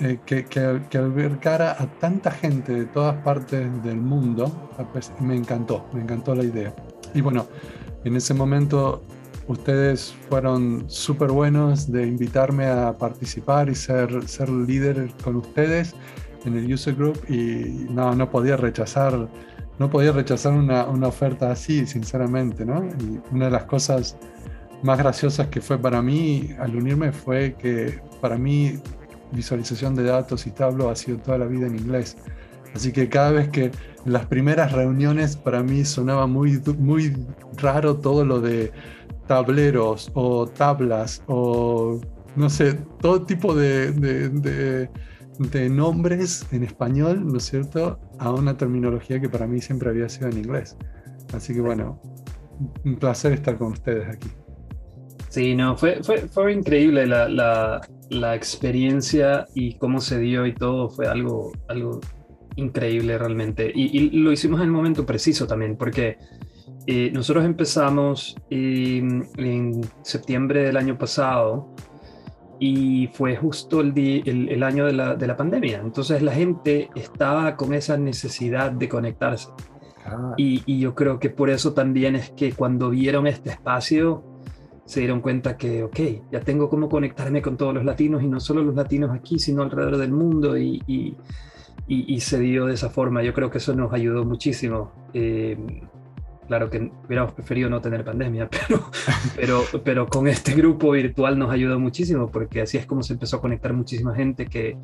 eh, 0.00 0.18
que, 0.24 0.44
que, 0.44 0.82
que, 0.88 0.98
albercara 0.98 1.72
a 1.72 1.86
tanta 1.98 2.30
gente 2.30 2.72
de 2.72 2.84
todas 2.86 3.16
partes 3.22 3.82
del 3.82 3.96
mundo, 3.96 4.70
pues 4.92 5.12
me 5.20 5.34
encantó, 5.34 5.86
me 5.92 6.02
encantó 6.02 6.34
la 6.34 6.44
idea. 6.44 6.74
Y 7.14 7.20
bueno, 7.20 7.48
en 8.04 8.14
ese 8.14 8.34
momento 8.34 9.02
Ustedes 9.48 10.14
fueron 10.28 10.84
súper 10.88 11.30
buenos 11.30 11.90
de 11.90 12.06
invitarme 12.06 12.66
a 12.66 12.92
participar 12.92 13.68
y 13.68 13.74
ser, 13.74 14.26
ser 14.28 14.48
líder 14.48 15.08
con 15.22 15.36
ustedes 15.36 15.94
en 16.44 16.56
el 16.56 16.72
User 16.72 16.94
Group 16.94 17.20
y 17.28 17.86
no, 17.90 18.14
no 18.14 18.28
podía 18.30 18.56
rechazar, 18.56 19.28
no 19.78 19.90
podía 19.90 20.12
rechazar 20.12 20.52
una, 20.52 20.86
una 20.86 21.08
oferta 21.08 21.50
así, 21.50 21.86
sinceramente, 21.86 22.64
¿no? 22.64 22.84
Y 22.84 23.20
una 23.30 23.46
de 23.46 23.50
las 23.52 23.64
cosas 23.64 24.16
más 24.82 24.98
graciosas 24.98 25.48
que 25.48 25.60
fue 25.60 25.78
para 25.78 26.02
mí 26.02 26.50
al 26.58 26.74
unirme 26.74 27.12
fue 27.12 27.54
que 27.54 28.00
para 28.20 28.36
mí 28.36 28.80
visualización 29.32 29.94
de 29.94 30.04
datos 30.04 30.46
y 30.46 30.50
tablo 30.50 30.90
ha 30.90 30.96
sido 30.96 31.18
toda 31.18 31.38
la 31.38 31.46
vida 31.46 31.66
en 31.66 31.76
inglés. 31.76 32.16
Así 32.74 32.92
que 32.92 33.08
cada 33.08 33.30
vez 33.30 33.48
que 33.48 33.70
las 34.04 34.26
primeras 34.26 34.72
reuniones 34.72 35.36
para 35.36 35.62
mí 35.62 35.84
sonaba 35.84 36.26
muy, 36.26 36.60
muy 36.78 37.16
raro 37.56 37.96
todo 37.96 38.24
lo 38.24 38.40
de 38.40 38.70
tableros 39.26 40.10
o 40.14 40.46
tablas 40.46 41.22
o 41.26 42.00
no 42.36 42.50
sé, 42.50 42.74
todo 43.00 43.22
tipo 43.22 43.54
de, 43.54 43.92
de, 43.92 45.68
nombres 45.70 46.46
en 46.52 46.64
español, 46.64 47.26
¿no 47.26 47.38
es 47.38 47.44
cierto?, 47.44 47.98
a 48.18 48.30
una 48.30 48.56
terminología 48.56 49.20
que 49.20 49.28
para 49.28 49.46
mí 49.46 49.60
siempre 49.60 49.88
había 49.90 50.08
sido 50.08 50.28
en 50.28 50.38
inglés. 50.38 50.76
Así 51.34 51.54
que 51.54 51.60
bueno, 51.60 52.00
un 52.84 52.96
placer 52.96 53.32
estar 53.32 53.56
con 53.58 53.72
ustedes 53.72 54.08
aquí. 54.08 54.28
Sí, 55.28 55.54
no, 55.54 55.76
fue, 55.76 56.02
fue, 56.02 56.28
fue 56.28 56.52
increíble 56.52 57.06
la, 57.06 57.28
la, 57.28 57.80
la, 58.10 58.34
experiencia 58.34 59.46
y 59.54 59.76
cómo 59.76 60.00
se 60.00 60.18
dio 60.18 60.46
y 60.46 60.54
todo, 60.54 60.88
fue 60.88 61.08
algo, 61.08 61.52
algo 61.68 62.00
increíble 62.56 63.18
realmente. 63.18 63.70
Y, 63.74 63.98
y 63.98 64.10
lo 64.10 64.32
hicimos 64.32 64.60
en 64.60 64.66
el 64.66 64.72
momento 64.72 65.04
preciso 65.04 65.46
también, 65.46 65.76
porque 65.76 66.16
eh, 66.86 67.10
nosotros 67.12 67.44
empezamos 67.44 68.36
en 68.50 69.80
septiembre 70.02 70.62
del 70.62 70.76
año 70.76 70.96
pasado 70.96 71.74
y 72.58 73.08
fue 73.08 73.36
justo 73.36 73.80
el, 73.80 73.92
el, 74.26 74.62
año 74.62 74.86
de 74.86 74.92
la, 74.92 75.14
de 75.14 75.26
la, 75.26 75.36
pandemia. 75.36 75.80
Entonces 75.80 76.22
la 76.22 76.32
gente 76.32 76.90
estaba 76.94 77.56
con 77.56 77.74
esa 77.74 77.96
necesidad 77.96 78.70
de 78.72 78.88
conectarse. 78.88 79.48
Ah. 80.04 80.34
Y, 80.36 80.62
y, 80.66 80.78
yo 80.80 80.94
creo 80.94 81.18
que 81.18 81.30
por 81.30 81.50
eso 81.50 81.74
también 81.74 82.16
es 82.16 82.30
que 82.30 82.52
cuando 82.52 82.90
vieron 82.90 83.26
este 83.26 83.50
espacio 83.50 84.22
se 84.84 85.00
dieron 85.00 85.20
cuenta 85.20 85.56
que, 85.56 85.82
ok, 85.82 85.98
ya 86.30 86.40
tengo 86.40 86.70
cómo 86.70 86.88
conectarme 86.88 87.42
con 87.42 87.56
todos 87.56 87.74
los 87.74 87.84
latinos 87.84 88.22
y 88.22 88.28
no 88.28 88.38
solo 88.38 88.62
los 88.62 88.76
latinos 88.76 89.10
aquí, 89.10 89.38
sino 89.38 89.62
alrededor 89.62 89.96
del 89.96 90.12
mundo 90.12 90.56
y, 90.56 90.80
y, 90.86 91.16
y 91.88 92.20
se 92.20 92.38
dio 92.38 92.66
de 92.66 92.74
esa 92.74 92.88
forma. 92.88 93.22
Yo 93.22 93.34
creo 93.34 93.50
que 93.50 93.58
eso 93.58 93.74
nos 93.74 93.92
ayudó 93.92 94.24
muchísimo. 94.24 94.92
Eh, 95.12 95.58
Claro 96.46 96.70
que 96.70 96.90
hubiéramos 97.06 97.32
preferido 97.32 97.68
no 97.68 97.80
tener 97.80 98.04
pandemia, 98.04 98.48
pero, 98.68 98.90
pero, 99.34 99.62
pero 99.82 100.06
con 100.06 100.28
este 100.28 100.52
grupo 100.54 100.92
virtual 100.92 101.38
nos 101.38 101.50
ayudó 101.50 101.78
muchísimo 101.80 102.30
porque 102.30 102.60
así 102.60 102.78
es 102.78 102.86
como 102.86 103.02
se 103.02 103.14
empezó 103.14 103.38
a 103.38 103.40
conectar 103.40 103.72
muchísima 103.72 104.14
gente 104.14 104.46
que, 104.46 104.76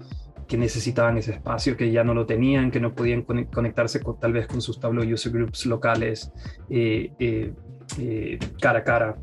que 0.52 0.59
necesitaban 0.59 1.16
ese 1.16 1.33
espacio, 1.33 1.78
que 1.78 1.90
ya 1.90 2.04
no 2.04 2.14
lo 2.14 2.26
tenían, 2.26 2.71
que 2.71 2.78
no 2.78 2.95
podían 2.95 3.23
conectarse 3.23 4.00
con, 4.00 4.19
tal 4.19 4.35
vez 4.35 4.47
con 4.47 4.61
sus 4.61 4.78
Tableau 4.78 5.11
User 5.11 5.33
Groups 5.33 5.64
locales 5.64 6.31
eh, 6.69 7.11
eh, 7.19 7.54
eh, 7.99 8.38
cara 8.61 8.81
a 8.81 8.85
cara 8.85 9.16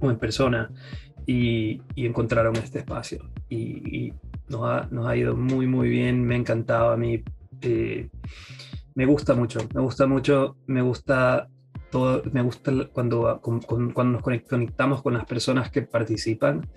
o 0.00 0.10
en 0.10 0.18
persona 0.18 0.70
y, 1.26 1.80
y 1.94 2.06
encontraron 2.06 2.56
este 2.56 2.80
espacio. 2.80 3.30
Y, 3.48 4.12
nos, 4.48 4.62
ha, 4.64 4.88
nos, 4.90 5.06
ha, 5.06 5.16
ido 5.16 5.36
muy, 5.36 5.66
muy 5.66 5.88
bien, 5.88 6.24
me 6.24 6.34
ha 6.34 6.38
encantado 6.38 6.90
a 6.90 6.96
mí. 6.96 7.22
me 8.94 9.06
gusta 9.06 9.34
mucho, 9.34 9.60
me 9.74 9.80
gusta 9.80 10.06
mucho, 10.06 10.56
me 10.66 10.82
gusta 10.82 11.48
me 12.32 12.42
gusta 12.42 12.72
cuando, 12.92 13.40
cuando 13.40 14.04
nos 14.04 14.22
conectamos 14.22 15.02
con 15.02 15.14
las 15.14 15.24
personas 15.24 15.70
que 15.70 15.82
participan 15.82 16.68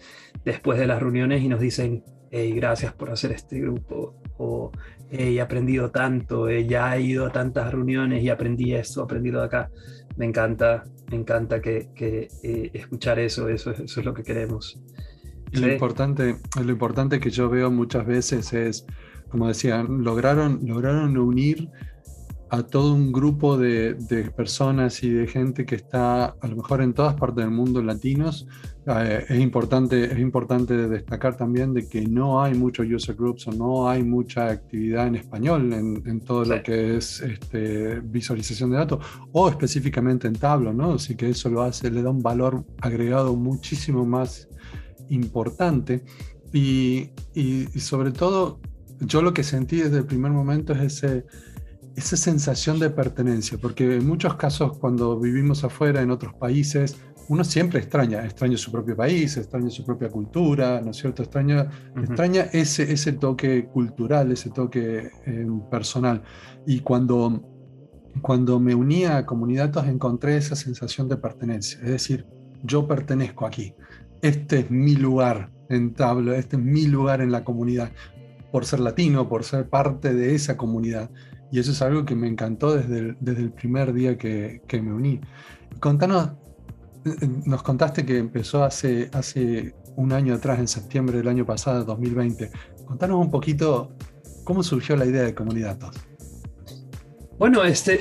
después 0.43 0.79
de 0.79 0.88
las 0.88 1.01
reuniones 1.01 1.43
y 1.43 1.47
nos 1.47 1.59
dicen, 1.59 2.03
hey, 2.31 2.51
gracias 2.53 2.93
por 2.93 3.12
hacer 3.12 3.31
este 3.31 3.59
grupo, 3.59 4.15
o 4.38 4.71
hey, 5.12 5.38
he 5.38 5.41
aprendido 5.41 5.91
tanto, 5.91 6.50
ya 6.50 6.95
he 6.97 7.01
ido 7.01 7.27
a 7.27 7.31
tantas 7.31 7.71
reuniones 7.71 8.23
y 8.23 8.29
aprendí 8.29 8.73
esto, 8.73 9.03
aprendí 9.03 9.29
de 9.29 9.43
acá. 9.43 9.69
Me 10.17 10.25
encanta, 10.25 10.83
me 11.09 11.17
encanta 11.17 11.62
que, 11.62 11.89
que 11.95 12.27
eh, 12.43 12.71
escuchar 12.73 13.19
eso, 13.19 13.50
eso, 13.50 13.71
eso 13.71 14.00
es 14.00 14.05
lo 14.05 14.13
que 14.13 14.23
queremos. 14.23 14.81
Lo, 15.51 15.71
importante, 15.71 16.38
lo 16.59 16.71
importante 16.71 17.19
que 17.19 17.29
yo 17.29 17.50
veo 17.50 17.69
muchas 17.69 18.05
veces 18.07 18.51
es, 18.53 18.88
como 19.29 19.47
decían, 19.47 20.03
lograron, 20.03 20.59
lograron 20.63 21.15
unir 21.17 21.69
a 22.53 22.62
todo 22.62 22.93
un 22.93 23.12
grupo 23.12 23.57
de, 23.57 23.95
personas 24.38 25.01
y 25.01 25.10
de 25.10 25.25
gente 25.25 25.65
que 25.65 25.74
está 25.74 26.25
a 26.25 26.48
lo 26.48 26.57
mejor 26.57 26.83
en 26.83 26.93
todas 26.93 27.15
partes 27.15 27.43
del 27.43 27.50
mundo 27.50 27.81
latinos. 27.81 28.48
Eh, 28.86 29.25
es, 29.27 29.39
importante, 29.39 30.13
es 30.13 30.19
importante 30.19 30.88
destacar 30.88 31.36
también 31.36 31.74
de 31.74 31.89
que 31.89 32.01
no 32.01 32.43
hay 32.43 32.53
muchos 32.53 32.86
user 32.86 33.15
groups 33.15 33.48
o 33.48 33.53
no 33.53 33.89
hay 33.89 34.03
mucha 34.03 34.50
actividad 34.50 35.07
en 35.07 35.15
español 35.15 35.74
en, 35.74 36.19
todo 36.19 36.45
lo 36.45 36.62
que 36.62 36.98
es 36.98 37.22
este, 37.22 38.01
visualización 38.01 38.69
de 38.69 38.77
datos 38.77 39.03
o 39.31 39.50
específicamente 39.50 40.27
en 40.27 40.36
Tableau, 40.36 40.74
¿no? 40.75 40.93
Así 40.93 41.15
que 41.15 41.29
eso 41.29 41.50
lo 41.50 41.63
hace, 41.63 41.89
le 41.89 42.03
da 42.03 42.12
un 42.12 42.22
valor 42.22 42.63
agregado 42.81 43.36
muchísimo 43.36 44.05
más 44.05 44.48
importante 45.10 46.03
y, 46.53 47.10
y 47.33 47.65
sobre 47.79 48.12
todo 48.12 48.60
yo 49.00 49.24
lo 49.24 49.33
que 49.33 49.43
sentí 49.43 49.77
desde 49.77 49.98
el 49.98 50.05
primer 50.05 50.31
momento 50.31 50.74
es 50.74 51.03
ese 51.03 51.25
esa 51.95 52.17
sensación 52.17 52.79
de 52.79 52.89
pertenencia, 52.89 53.57
porque 53.62 53.97
en 53.97 54.07
muchos 54.07 54.35
casos 54.35 54.77
cuando 54.77 55.19
vivimos 55.19 55.63
afuera, 55.63 56.01
en 56.01 56.12
otros 56.12 56.33
países, 56.33 56.97
uno 57.29 57.43
siempre 57.43 57.79
extraña, 57.79 58.25
extraña 58.25 58.57
su 58.57 58.71
propio 58.71 58.95
país, 58.95 59.38
extraña 59.38 59.69
su 59.69 59.85
propia 59.85 60.09
cultura, 60.09 60.81
¿no 60.81 60.91
es 60.91 60.97
cierto? 60.97 61.23
Extraña, 61.23 61.69
extraña 61.95 62.43
ese, 62.51 62.91
ese 62.91 63.13
toque 63.13 63.65
cultural, 63.65 64.31
ese 64.31 64.50
toque 64.50 65.09
eh, 65.25 65.47
personal. 65.71 66.21
Y 66.67 66.79
cuando, 66.79 67.41
cuando 68.21 68.59
me 68.59 68.75
unía 68.75 69.17
a 69.17 69.25
Comunidades 69.25 69.88
encontré 69.88 70.38
esa 70.38 70.55
sensación 70.55 71.07
de 71.07 71.17
pertenencia, 71.17 71.79
es 71.81 71.89
decir, 71.89 72.25
yo 72.63 72.88
pertenezco 72.88 73.45
aquí, 73.45 73.73
este 74.21 74.59
es 74.59 74.71
mi 74.71 74.95
lugar 74.95 75.51
en 75.69 75.93
Tablo, 75.93 76.33
este 76.33 76.55
es 76.55 76.62
mi 76.62 76.88
lugar 76.88 77.21
en 77.21 77.31
la 77.31 77.43
comunidad, 77.43 77.91
por 78.51 78.65
ser 78.65 78.79
latino, 78.79 79.27
por 79.27 79.43
ser 79.43 79.69
parte 79.69 80.13
de 80.13 80.35
esa 80.35 80.57
comunidad. 80.57 81.09
Y 81.53 81.60
eso 81.60 81.72
es 81.72 81.83
algo 81.83 82.03
que 82.03 82.15
me 82.15 82.27
encantó 82.27 82.74
desde 82.75 82.98
el, 82.98 83.17
desde 83.19 83.43
el 83.43 83.51
primer 83.51 83.93
día 83.93 84.17
que, 84.17 84.63
que, 84.67 84.81
me 84.81 84.91
uní. 84.91 85.22
Contanos, 85.79 86.31
eh, 87.05 87.12
nos 87.45 87.62
contaste 87.62 88.03
que 88.03 88.17
empezó 88.17 88.63
hace, 88.63 89.12
hace 89.13 89.75
un 89.95 90.13
año 90.13 90.33
atrás, 90.33 90.57
en 90.57 90.67
septiembre 90.67 91.19
del 91.19 91.27
año 91.27 91.45
pasado, 91.45 91.86
2020. 91.86 92.50
Contanos 92.88 93.24
un 93.24 93.29
poquito 93.29 93.95
cómo 94.43 94.63
surgió 94.63 94.95
la 94.95 95.05
idea 95.05 95.22
de 95.22 95.36
Comunidad 95.36 95.77
Bueno, 97.38 97.63
este, 97.63 98.00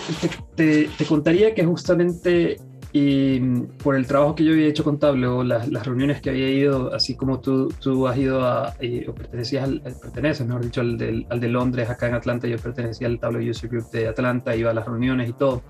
te, 0.56 0.88
te, 0.96 1.04
contaría 1.04 1.54
que 1.54 1.62
justamente 1.66 2.56
y 2.94 3.40
por 3.82 3.96
el 3.96 4.06
trabajo 4.06 4.34
que 4.34 4.44
yo 4.44 4.52
había 4.52 4.66
hecho 4.66 4.84
con 4.84 4.98
Tableau, 4.98 5.42
las, 5.42 5.66
las 5.68 5.86
reuniones 5.86 6.20
que 6.20 6.28
había 6.28 6.50
ido, 6.50 6.92
así 6.94 7.16
como 7.16 7.40
tú, 7.40 7.72
tú 7.80 8.06
has 8.06 8.18
ido 8.18 8.44
a, 8.44 8.74
eh, 8.80 9.06
o 9.08 9.14
pertenecías 9.14 9.64
al, 9.64 9.80
perteneces, 9.80 10.46
mejor 10.46 10.62
dicho, 10.62 10.82
al, 10.82 10.98
del, 10.98 11.26
al 11.30 11.40
de 11.40 11.48
Londres, 11.48 11.88
acá 11.88 12.08
en 12.08 12.14
Atlanta, 12.14 12.46
yo 12.46 12.58
pertenecía 12.58 13.06
al 13.06 13.18
Tableau 13.18 13.48
User 13.48 13.70
Group 13.70 13.90
de 13.90 14.08
Atlanta, 14.08 14.54
iba 14.54 14.70
a 14.70 14.74
las 14.74 14.84
reuniones 14.84 15.30
y 15.30 15.32
todo. 15.32 15.62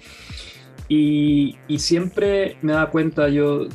Y, 0.88 1.56
y 1.68 1.78
siempre 1.78 2.56
me 2.60 2.72
daba 2.72 2.90
cuenta, 2.90 3.28
yo 3.28 3.68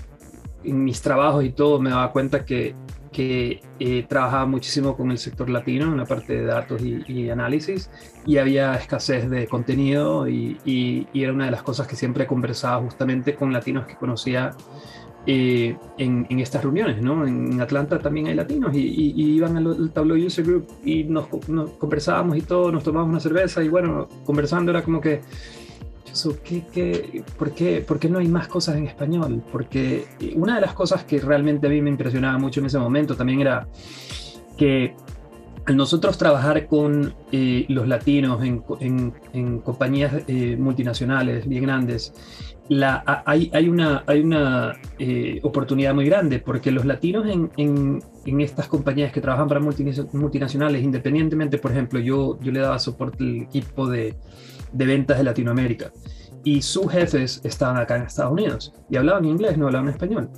en 0.66 0.84
mis 0.84 1.01
trabajos 1.01 1.46
y 1.46 1.51
todo, 1.51 1.80
me 1.80 1.92
daba 1.92 2.12
cuenta 2.12 2.44
que 2.44 2.75
que 3.18 3.62
eh, 3.80 4.06
trabajaba 4.08 4.46
muchísimo 4.46 4.96
con 4.96 5.10
el 5.10 5.18
sector 5.18 5.50
latino 5.50 5.86
en 5.86 5.98
la 5.98 6.06
parte 6.06 6.34
de 6.34 6.46
datos 6.46 6.80
y, 6.84 7.32
análisis 7.32 7.90
y 8.28 8.38
había 8.38 8.76
escasez 8.76 9.28
de 9.28 9.48
contenido 9.48 10.30
y, 10.30 11.08
era 11.16 11.34
una 11.34 11.46
de 11.46 11.52
las 11.52 11.64
cosas 11.64 11.88
que 11.88 11.96
siempre 11.96 12.28
conversaba 12.28 12.80
justamente 12.84 13.34
con 13.34 13.52
latinos 13.52 13.88
que 13.88 13.96
conocía 13.96 14.52
eh, 15.26 15.76
en, 15.98 16.28
estas 16.40 16.62
reuniones, 16.62 17.02
¿no? 17.02 17.26
En 17.26 17.60
Atlanta 17.60 17.98
también 17.98 18.28
hay 18.28 18.36
latinos 18.36 18.76
y, 18.76 19.36
iban 19.36 19.58
al, 19.58 19.90
Tableau 19.92 20.24
User 20.24 20.46
Group 20.46 20.68
y 20.86 21.04
nos, 21.06 21.28
nos, 21.50 21.72
conversábamos 21.72 22.38
y 22.38 22.42
todo, 22.42 22.72
nos 22.72 22.84
tomábamos 22.84 23.14
una 23.14 23.20
cerveza 23.20 23.64
y 23.64 23.68
bueno, 23.68 24.08
conversando 24.26 24.70
era 24.70 24.84
como 24.84 25.02
que 25.02 25.22
¿qué, 26.44 27.24
por, 27.38 27.52
qué, 27.54 27.82
por, 27.82 28.00
qué, 28.00 28.10
no 28.10 28.20
hay 28.20 28.28
más 28.28 28.48
cosas 28.48 28.78
en 28.78 28.88
español? 28.88 29.44
Porque 29.52 30.06
una 30.36 30.56
de 30.56 30.62
las 30.62 30.74
cosas 30.74 31.04
que 31.04 31.20
realmente 31.20 31.68
a 31.68 31.70
mí 31.70 31.82
me 31.82 31.90
impresionaba 31.90 32.38
mucho 32.38 32.60
en 32.60 32.68
ese 32.68 32.80
momento 32.80 33.16
también 33.16 33.42
era 33.42 33.68
que 34.58 34.96
al 35.68 35.76
nosotros 35.76 36.18
trabajar 36.18 36.66
con 36.68 37.14
eh, 37.32 37.66
los 37.68 37.88
latinos 37.88 38.42
en, 38.42 38.64
en, 39.34 39.60
compañías 39.60 40.14
eh, 40.28 40.56
multinacionales 40.58 41.48
bien 41.48 41.64
grandes, 41.64 42.14
la, 42.70 43.24
hay, 43.26 43.50
hay, 43.54 43.68
una, 43.68 44.03
hay 44.08 44.22
una 44.22 44.74
eh, 44.98 45.40
oportunidad 45.44 45.94
muy 45.94 46.05
grande 46.05 46.40
porque 46.40 46.72
los 46.72 46.86
latinos 46.86 47.25
en, 47.27 47.51
en, 48.25 48.42
estas 48.42 48.68
compañías 48.68 49.12
que 49.12 49.22
trabajan 49.22 49.48
para 49.48 49.60
multinacionales, 49.60 50.84
independientemente, 50.84 51.58
por 51.58 51.72
ejemplo, 51.72 52.00
yo, 52.00 52.40
yo 52.42 52.51
le 52.51 52.60
daba 52.60 52.79
soporte 52.79 53.24
al 53.24 53.36
equipo 53.42 53.88
de, 53.88 54.16
de 54.77 54.85
ventas 54.85 55.18
de 55.18 55.24
Latinoamérica. 55.24 55.92
Y 56.44 56.61
sus 56.61 56.92
jefes 56.92 57.42
estaban 57.44 57.77
acá 57.77 57.98
en 57.98 58.03
Estados 58.03 58.31
Unidos 58.31 58.74
y 58.90 58.96
hablaban 58.96 59.25
inglés, 59.25 59.57
no 59.57 59.66
hablaban 59.66 59.90
español. 59.90 60.29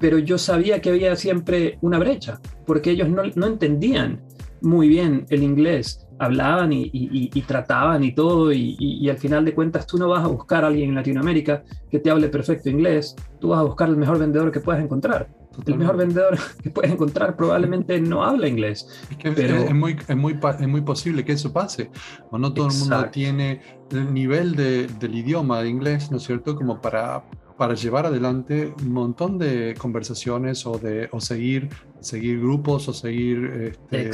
Pero 0.00 0.18
yo 0.18 0.38
sabía 0.38 0.80
que 0.80 0.90
había 0.90 1.14
siempre 1.16 1.78
una 1.80 1.98
brecha, 1.98 2.40
porque 2.66 2.90
ellos 2.90 3.08
no, 3.08 3.22
no 3.34 3.46
entendían 3.46 4.22
muy 4.60 4.88
bien 4.88 5.26
el 5.28 5.42
inglés, 5.42 6.06
hablaban 6.18 6.70
y, 6.72 7.28
trataban 7.46 8.02
y 8.02 8.12
todo, 8.12 8.52
y, 8.52 8.76
y, 8.78 9.08
al 9.10 9.18
final 9.18 9.44
de 9.44 9.54
cuentas 9.54 9.86
tú 9.86 9.98
no 9.98 10.08
vas 10.08 10.24
a 10.24 10.28
buscar 10.28 10.64
a 10.64 10.68
alguien 10.68 10.90
en 10.90 10.94
Latinoamérica 10.94 11.62
que 11.90 11.98
te 11.98 12.10
hable 12.10 12.28
perfecto 12.28 12.70
inglés, 12.70 13.14
tú 13.40 13.48
vas 13.48 13.60
a 13.60 13.64
buscar 13.64 13.88
el 13.88 13.96
mejor 13.96 14.18
vendedor 14.18 14.50
que 14.50 14.60
puedas 14.60 14.82
encontrar. 14.82 15.28
El 15.66 15.78
mejor 15.78 15.96
vendedor 15.96 16.38
que 16.62 16.70
puedes 16.70 16.92
encontrar 16.92 17.36
probablemente 17.36 18.00
no 18.00 18.24
habla 18.24 18.48
inglés. 18.48 18.86
Es, 19.22 19.34
pero... 19.34 19.56
es, 19.56 19.74
muy, 19.74 19.96
es, 20.06 20.16
muy, 20.16 20.38
es 20.60 20.68
muy 20.68 20.80
posible 20.80 21.24
que 21.24 21.32
eso 21.32 21.52
pase. 21.52 21.90
O 22.30 22.38
no 22.38 22.52
todo 22.52 22.68
el 22.68 22.74
mundo 22.74 23.08
tiene 23.10 23.60
el 23.90 24.12
nivel 24.12 24.54
de, 24.54 24.86
del 24.86 25.14
idioma 25.14 25.62
de 25.62 25.68
inglés, 25.68 26.10
¿no 26.10 26.16
es 26.18 26.24
cierto? 26.24 26.56
Como 26.56 26.80
para, 26.80 27.24
para 27.56 27.74
llevar 27.74 28.06
adelante 28.06 28.74
un 28.82 28.92
montón 28.92 29.38
de 29.38 29.74
conversaciones 29.78 30.66
o, 30.66 30.78
de, 30.78 31.08
o 31.12 31.20
seguir, 31.20 31.68
seguir 32.00 32.40
grupos 32.40 32.88
o 32.88 32.92
seguir 32.92 33.72
este, 33.90 34.10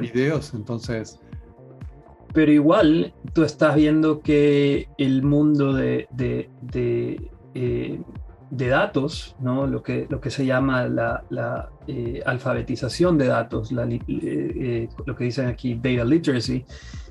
videos. 0.00 0.54
Entonces... 0.54 1.18
Pero 2.32 2.52
igual 2.52 3.14
tú 3.32 3.44
estás 3.44 3.76
viendo 3.76 4.20
que 4.20 4.88
el 4.98 5.22
mundo 5.22 5.72
de, 5.72 6.06
de, 6.10 6.50
de 6.60 7.30
eh, 7.54 7.98
de 8.50 8.68
datos, 8.68 9.34
¿no? 9.40 9.66
lo, 9.66 9.82
que, 9.82 10.06
lo 10.08 10.20
que 10.20 10.30
se 10.30 10.46
llama 10.46 10.86
la, 10.86 11.70
eh, 11.86 12.22
alfabetización 12.24 13.18
de 13.18 13.26
datos, 13.26 13.72
eh, 13.72 14.00
eh, 14.08 14.88
lo 15.04 15.16
que 15.16 15.24
dicen 15.24 15.46
aquí 15.46 15.74
data 15.74 16.04
literacy, 16.04 16.64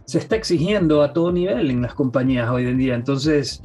se 0.06 0.20
está 0.20 0.36
exigiendo 0.36 1.02
a 1.02 1.14
todo 1.14 1.32
nivel 1.32 1.72
en 1.72 1.82
las 1.82 1.94
compañías 1.94 2.50
hoy 2.50 2.68
en 2.68 2.78
día. 2.78 2.96
Entonces, 2.96 3.60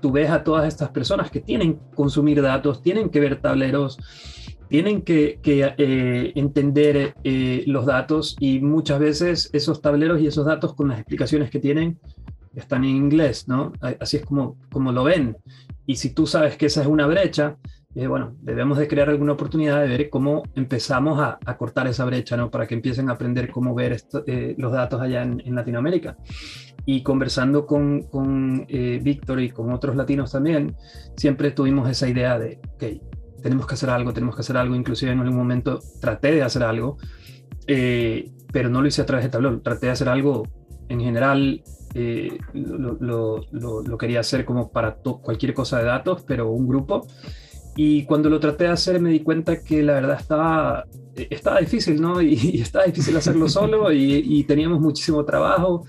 tú 0.00 0.10
ves 0.10 0.30
a 0.30 0.42
todas 0.42 0.66
estas 0.66 0.88
personas 0.88 1.30
que 1.30 1.40
tienen 1.40 1.74
que 1.74 1.94
consumir 1.94 2.40
datos, 2.40 2.82
tienen 2.82 3.10
que 3.10 3.20
ver 3.20 3.40
tableros, 3.40 3.98
tienen 4.68 5.02
que, 5.02 5.38
que 5.42 6.32
entender 6.34 7.14
los 7.66 7.84
datos 7.84 8.36
y 8.40 8.60
muchas 8.60 9.00
veces 9.00 9.50
esos 9.52 9.82
tableros 9.82 10.18
y 10.20 10.26
esos 10.26 10.46
datos 10.46 10.74
con 10.74 10.88
las 10.88 10.98
explicaciones 10.98 11.50
que 11.50 11.58
tienen 11.58 11.98
están 12.54 12.84
en 12.84 12.96
inglés, 12.96 13.48
¿no? 13.48 13.72
Así 14.00 14.18
es 14.18 14.24
como, 14.24 14.56
como 14.70 14.92
lo 14.92 15.04
ven. 15.04 15.36
Y 15.86 15.96
si 15.96 16.10
tú 16.10 16.26
sabes 16.26 16.56
que 16.56 16.66
esa 16.66 16.82
es 16.82 16.86
una 16.86 17.06
brecha, 17.06 17.56
eh, 17.94 18.06
bueno, 18.06 18.36
debemos 18.40 18.78
de 18.78 18.88
crear 18.88 19.10
alguna 19.10 19.32
oportunidad 19.32 19.82
de 19.82 19.88
ver 19.88 20.08
cómo 20.08 20.42
empezamos 20.54 21.20
a, 21.20 21.38
cortar 21.58 21.86
esa 21.86 22.04
brecha, 22.06 22.36
¿no? 22.36 22.50
Para 22.50 22.66
que 22.66 22.74
empiecen 22.74 23.10
a 23.10 23.12
aprender 23.12 23.50
cómo 23.50 23.74
ver 23.74 24.02
eh, 24.26 24.54
los 24.56 24.72
datos 24.72 25.00
allá 25.00 25.22
en, 25.22 25.54
Latinoamérica. 25.54 26.16
Y 26.86 27.02
conversando 27.02 27.66
con, 27.66 28.02
con 28.04 28.64
eh, 28.68 28.98
Víctor 29.02 29.40
y 29.40 29.50
con 29.50 29.72
otros 29.72 29.94
latinos 29.94 30.32
también, 30.32 30.74
siempre 31.16 31.50
tuvimos 31.50 31.88
esa 31.88 32.08
idea 32.08 32.38
de, 32.38 32.60
ok, 32.74 33.42
tenemos 33.42 33.66
que 33.66 33.74
hacer 33.74 33.90
algo, 33.90 34.12
tenemos 34.14 34.36
que 34.36 34.40
hacer 34.40 34.56
algo. 34.56 34.74
Inclusive 34.74 35.12
en 35.12 35.20
algún 35.20 35.36
momento 35.36 35.80
traté 36.00 36.32
de 36.32 36.42
hacer 36.42 36.62
algo, 36.62 36.96
pero 37.66 38.68
no 38.70 38.80
lo 38.80 38.88
hice 38.88 39.02
a 39.02 39.06
través 39.06 39.26
de 39.26 39.30
tablón. 39.30 39.62
Traté 39.62 39.86
de 39.86 39.92
hacer 39.92 40.08
algo 40.08 40.44
en 40.88 41.00
general 41.00 41.62
eh, 41.94 42.38
lo, 42.54 43.98
quería 43.98 44.20
hacer 44.20 44.44
como 44.44 44.70
para 44.70 44.94
cualquier 44.94 45.54
cosa 45.54 45.78
de 45.78 45.84
datos, 45.84 46.22
pero 46.26 46.50
un 46.50 46.66
grupo. 46.66 47.06
Y 47.76 48.04
cuando 48.04 48.28
lo 48.28 48.38
traté 48.38 48.64
de 48.64 48.70
hacer 48.70 49.00
me 49.00 49.10
di 49.10 49.20
cuenta 49.20 49.62
que 49.62 49.82
la 49.82 49.94
verdad 49.94 50.18
estaba, 50.20 50.84
eh, 51.16 51.28
estaba 51.30 51.60
difícil, 51.60 52.00
¿no? 52.00 52.20
Y, 52.20 52.34
estaba 52.60 52.84
difícil 52.84 53.16
hacerlo 53.16 53.48
solo 53.48 53.92
y, 53.92 54.44
teníamos 54.44 54.80
muchísimo 54.80 55.24
trabajo. 55.24 55.84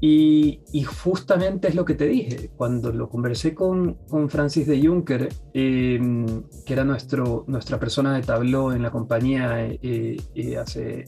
Y, 0.00 0.60
justamente 0.84 1.68
es 1.68 1.74
lo 1.76 1.84
que 1.84 1.94
te 1.94 2.08
dije, 2.08 2.50
cuando 2.56 2.92
lo 2.92 3.08
conversé 3.08 3.54
con, 3.54 3.94
con 4.08 4.28
Francis 4.28 4.66
de 4.66 4.84
Juncker, 4.84 5.28
em, 5.54 6.42
que 6.66 6.72
era 6.72 6.84
nuestro, 6.84 7.44
nuestra 7.46 7.78
persona 7.78 8.14
de 8.14 8.22
tabló 8.22 8.72
en 8.72 8.82
la 8.82 8.90
compañía 8.90 9.64
eh, 9.64 10.16
hace 10.60 11.04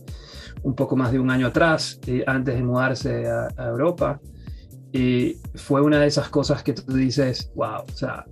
un 0.62 0.74
poco 0.74 0.96
más 0.96 1.12
de 1.12 1.18
un 1.18 1.30
año 1.30 1.46
atrás, 1.46 2.00
eh, 2.06 2.24
antes 2.26 2.54
de 2.54 2.62
mudarse 2.62 3.26
a, 3.28 3.48
Europa. 3.66 4.20
Y 4.92 5.36
fue 5.54 5.82
una 5.82 5.98
de 6.00 6.06
esas 6.06 6.28
cosas 6.28 6.62
que 6.62 6.72
tú 6.72 6.92
dices, 6.92 7.50
wow, 7.54 7.82
o 7.82 7.96
sea, 7.96 8.24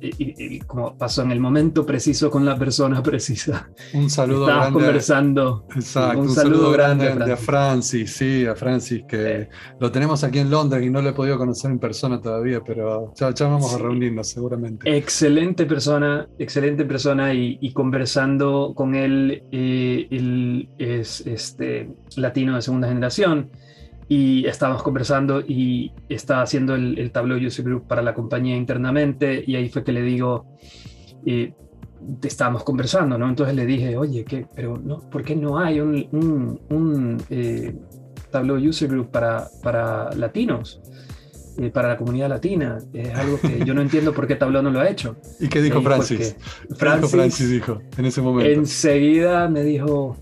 y, 0.00 0.60
como 0.60 0.96
pasó 0.96 1.22
en 1.22 1.32
el 1.32 1.40
momento 1.40 1.84
preciso 1.84 2.30
con 2.30 2.44
la 2.44 2.56
persona 2.56 3.02
precisa. 3.02 3.70
Un 3.94 4.10
saludo 4.10 4.46
grande. 4.46 4.72
conversando. 4.72 5.66
Exacto, 5.74 6.20
un, 6.20 6.28
saludo, 6.30 6.70
grande, 6.70 7.32
a 7.32 7.36
Francis, 7.36 8.16
sí, 8.16 8.46
a 8.46 8.54
Francis, 8.54 9.02
que 9.08 9.48
lo 9.78 9.90
tenemos 9.90 10.24
aquí 10.24 10.38
en 10.38 10.50
Londres 10.50 10.84
y 10.84 10.90
no 10.90 11.02
lo 11.02 11.10
he 11.10 11.12
podido 11.12 11.38
conocer 11.38 11.70
en 11.70 11.78
persona 11.78 12.20
todavía, 12.20 12.60
pero 12.64 13.12
ya, 13.14 13.32
vamos 13.40 13.74
a 13.74 13.78
reunirnos 13.78 14.28
seguramente. 14.28 14.96
Excelente 14.96 15.66
persona, 15.66 16.28
excelente 16.38 16.84
persona 16.84 17.32
y, 17.34 17.72
conversando 17.72 18.72
con 18.74 18.94
él, 18.94 19.44
eh, 19.52 20.06
él 20.10 20.68
es 20.78 21.26
este, 21.26 21.90
latino 22.16 22.56
de 22.56 22.62
segunda 22.62 22.88
generación 22.88 23.50
y 24.10 24.44
estábamos 24.44 24.82
conversando 24.82 25.40
y 25.40 25.92
estaba 26.08 26.42
haciendo 26.42 26.74
el, 26.74 26.98
el 26.98 27.12
Tableau 27.12 27.38
User 27.38 27.64
Group 27.64 27.86
para 27.86 28.02
la 28.02 28.12
compañía 28.12 28.56
internamente 28.56 29.44
y 29.46 29.54
ahí 29.54 29.68
fue 29.68 29.84
que 29.84 29.92
le 29.92 30.02
digo, 30.02 30.46
eh, 31.24 31.54
estábamos 32.20 32.64
conversando, 32.64 33.16
¿no? 33.16 33.28
Entonces 33.28 33.54
le 33.54 33.64
dije, 33.64 33.96
oye, 33.96 34.24
¿qué? 34.24 34.48
Pero 34.52 34.78
no, 34.78 34.98
¿por 35.08 35.22
qué 35.22 35.36
no 35.36 35.60
hay 35.60 35.78
un, 35.78 36.08
un, 36.10 36.60
un 36.70 37.22
eh, 37.30 37.72
Tableau 38.32 38.56
User 38.56 38.88
Group 38.88 39.12
para, 39.12 39.48
para 39.62 40.12
latinos? 40.16 40.82
Eh, 41.56 41.70
para 41.70 41.88
la 41.88 41.96
comunidad 41.96 42.30
latina. 42.30 42.78
Es 42.92 43.14
algo 43.14 43.38
que 43.40 43.64
yo 43.64 43.74
no 43.74 43.82
entiendo 43.82 44.12
por 44.12 44.26
qué 44.26 44.34
Tableau 44.34 44.62
no 44.62 44.70
lo 44.70 44.80
ha 44.80 44.88
hecho. 44.88 45.18
¿Y 45.38 45.48
qué 45.48 45.62
dijo 45.62 45.82
Francis? 45.82 46.36
Francis, 46.76 47.10
Francis 47.12 47.48
dijo 47.48 47.80
en 47.96 48.06
ese 48.06 48.22
momento? 48.22 48.50
Enseguida 48.50 49.48
me 49.48 49.62
dijo, 49.62 50.16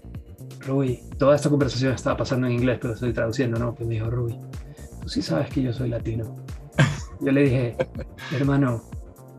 Rui, 0.66 1.00
toda 1.18 1.36
esta 1.36 1.50
conversación 1.50 1.92
estaba 1.92 2.16
pasando 2.16 2.46
en 2.46 2.54
inglés, 2.54 2.78
pero 2.80 2.94
estoy 2.94 3.12
traduciendo, 3.12 3.58
¿no? 3.58 3.74
Que 3.74 3.84
me 3.84 3.94
dijo 3.94 4.08
Rui, 4.08 4.38
tú 5.02 5.08
sí 5.08 5.20
sabes 5.20 5.50
que 5.50 5.62
yo 5.62 5.72
soy 5.72 5.88
latino. 5.90 6.36
Yo 7.20 7.32
le 7.32 7.42
dije, 7.42 7.76
hermano, 8.30 8.80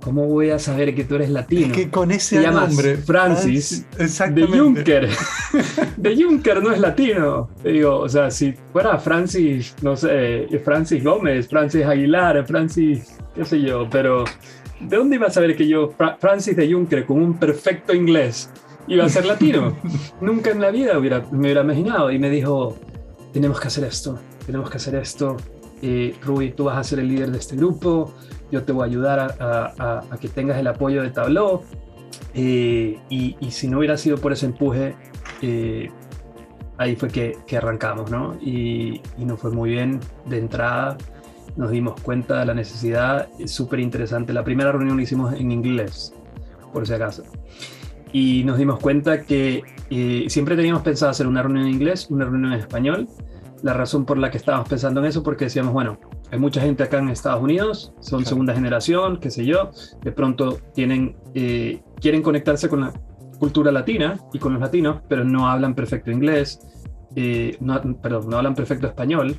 ¿cómo 0.01 0.25
voy 0.25 0.49
a 0.49 0.59
saber 0.59 0.93
que 0.93 1.05
tú 1.05 1.15
eres 1.15 1.29
latino? 1.29 1.67
Es 1.67 1.71
que 1.71 1.89
con 1.89 2.11
ese 2.11 2.45
nombre, 2.45 2.97
Francis, 2.97 3.85
de 3.97 4.47
Juncker. 4.47 5.09
de 5.97 6.21
Juncker 6.21 6.61
no 6.61 6.71
es 6.71 6.79
latino. 6.81 7.49
Te 7.63 7.71
digo, 7.71 7.99
o 7.99 8.09
sea, 8.09 8.29
si 8.31 8.53
fuera 8.73 8.97
Francis, 8.97 9.73
no 9.81 9.95
sé, 9.95 10.47
Francis 10.65 11.01
Gómez, 11.01 11.47
Francis 11.47 11.85
Aguilar, 11.85 12.45
Francis, 12.45 13.17
qué 13.33 13.45
sé 13.45 13.61
yo, 13.61 13.87
pero 13.89 14.25
¿de 14.81 14.97
dónde 14.97 15.15
iba 15.15 15.27
a 15.27 15.31
saber 15.31 15.55
que 15.55 15.65
yo, 15.65 15.93
Francis 16.19 16.57
de 16.57 16.69
Juncker, 16.69 17.05
con 17.05 17.21
un 17.21 17.39
perfecto 17.39 17.93
inglés, 17.93 18.49
iba 18.89 19.05
a 19.05 19.09
ser 19.09 19.25
latino. 19.25 19.77
Nunca 20.19 20.49
en 20.51 20.59
la 20.59 20.71
vida 20.71 20.97
hubiera, 20.97 21.23
me 21.31 21.39
hubiera 21.39 21.61
imaginado. 21.61 22.11
Y 22.11 22.19
me 22.19 22.29
dijo, 22.29 22.75
tenemos 23.31 23.59
que 23.59 23.67
hacer 23.67 23.83
esto, 23.85 24.19
tenemos 24.45 24.69
que 24.69 24.77
hacer 24.77 24.95
esto. 24.95 25.37
Eh, 25.81 26.15
Rui, 26.21 26.51
tú 26.51 26.65
vas 26.65 26.77
a 26.77 26.83
ser 26.83 26.99
el 26.99 27.07
líder 27.07 27.31
de 27.31 27.37
este 27.37 27.55
grupo, 27.55 28.13
yo 28.51 28.63
te 28.63 28.73
voy 28.73 28.83
a 28.83 28.85
ayudar 28.87 29.19
a, 29.39 30.03
a, 30.11 30.17
que 30.17 30.27
tengas 30.27 30.57
el 30.57 30.67
apoyo 30.67 31.01
de 31.01 31.11
Tableau. 31.11 31.61
Eh, 32.33 32.99
y, 33.09 33.37
y, 33.39 33.51
si 33.51 33.67
no 33.67 33.77
hubiera 33.77 33.97
sido 33.97 34.17
por 34.17 34.33
ese 34.33 34.47
empuje, 34.47 34.95
eh, 35.41 35.89
ahí 36.77 36.95
fue 36.95 37.09
que, 37.09 37.37
que, 37.47 37.57
arrancamos, 37.57 38.11
¿no? 38.11 38.37
Y, 38.41 39.01
y 39.17 39.25
nos 39.25 39.39
fue 39.39 39.51
muy 39.51 39.69
bien 39.69 39.99
de 40.25 40.37
entrada, 40.37 40.97
nos 41.55 41.71
dimos 41.71 41.99
cuenta 42.01 42.39
de 42.39 42.45
la 42.45 42.53
necesidad, 42.53 43.29
es 43.39 43.51
súper 43.51 43.79
interesante. 43.79 44.33
La 44.33 44.43
primera 44.43 44.71
reunión 44.71 44.97
la 44.97 45.03
hicimos 45.03 45.33
en 45.33 45.51
inglés, 45.51 46.13
por 46.73 46.85
si 46.85 46.93
acaso 46.93 47.23
y 48.11 48.43
nos 48.43 48.57
dimos 48.57 48.79
cuenta 48.79 49.23
que 49.23 49.63
eh, 49.89 50.25
siempre 50.27 50.55
teníamos 50.55 50.81
pensado 50.81 51.11
hacer 51.11 51.27
una 51.27 51.43
reunión 51.43 51.65
en 51.67 51.73
inglés, 51.73 52.07
una 52.09 52.25
reunión 52.25 52.53
en 52.53 52.59
español. 52.59 53.07
La 53.61 53.73
razón 53.73 54.05
por 54.05 54.17
la 54.17 54.31
que 54.31 54.37
estábamos 54.37 54.69
pensando 54.69 55.01
en 55.01 55.07
eso, 55.07 55.21
porque 55.21 55.45
decíamos, 55.45 55.73
bueno, 55.73 55.99
hay 56.31 56.39
mucha 56.39 56.61
gente 56.61 56.83
acá 56.83 56.99
en 56.99 57.09
Estados 57.09 57.43
Unidos, 57.43 57.93
son 57.99 58.25
segunda 58.25 58.53
generación, 58.53 59.19
qué 59.19 59.29
sé 59.31 59.45
yo, 59.45 59.71
de 60.01 60.11
pronto 60.11 60.59
tienen, 60.73 61.17
eh, 61.33 61.81
quieren 61.99 62.21
conectarse 62.21 62.69
con 62.69 62.81
la 62.81 62.93
cultura 63.37 63.71
latina 63.71 64.17
y 64.33 64.39
con 64.39 64.53
los 64.53 64.61
latinos, 64.61 65.01
pero 65.09 65.25
no 65.25 65.49
hablan 65.49 65.75
perfecto 65.75 66.09
inglés, 66.11 66.59
eh, 67.15 67.57
no, 67.59 67.81
perdón, 68.01 68.29
no 68.29 68.37
hablan 68.37 68.55
perfecto 68.55 68.87
español, 68.87 69.35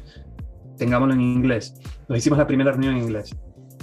tengámoslo 0.76 1.14
en 1.14 1.20
inglés. 1.20 1.74
Nos 2.08 2.18
hicimos 2.18 2.38
la 2.38 2.46
primera 2.46 2.72
reunión 2.72 2.96
en 2.96 3.02
inglés. 3.04 3.34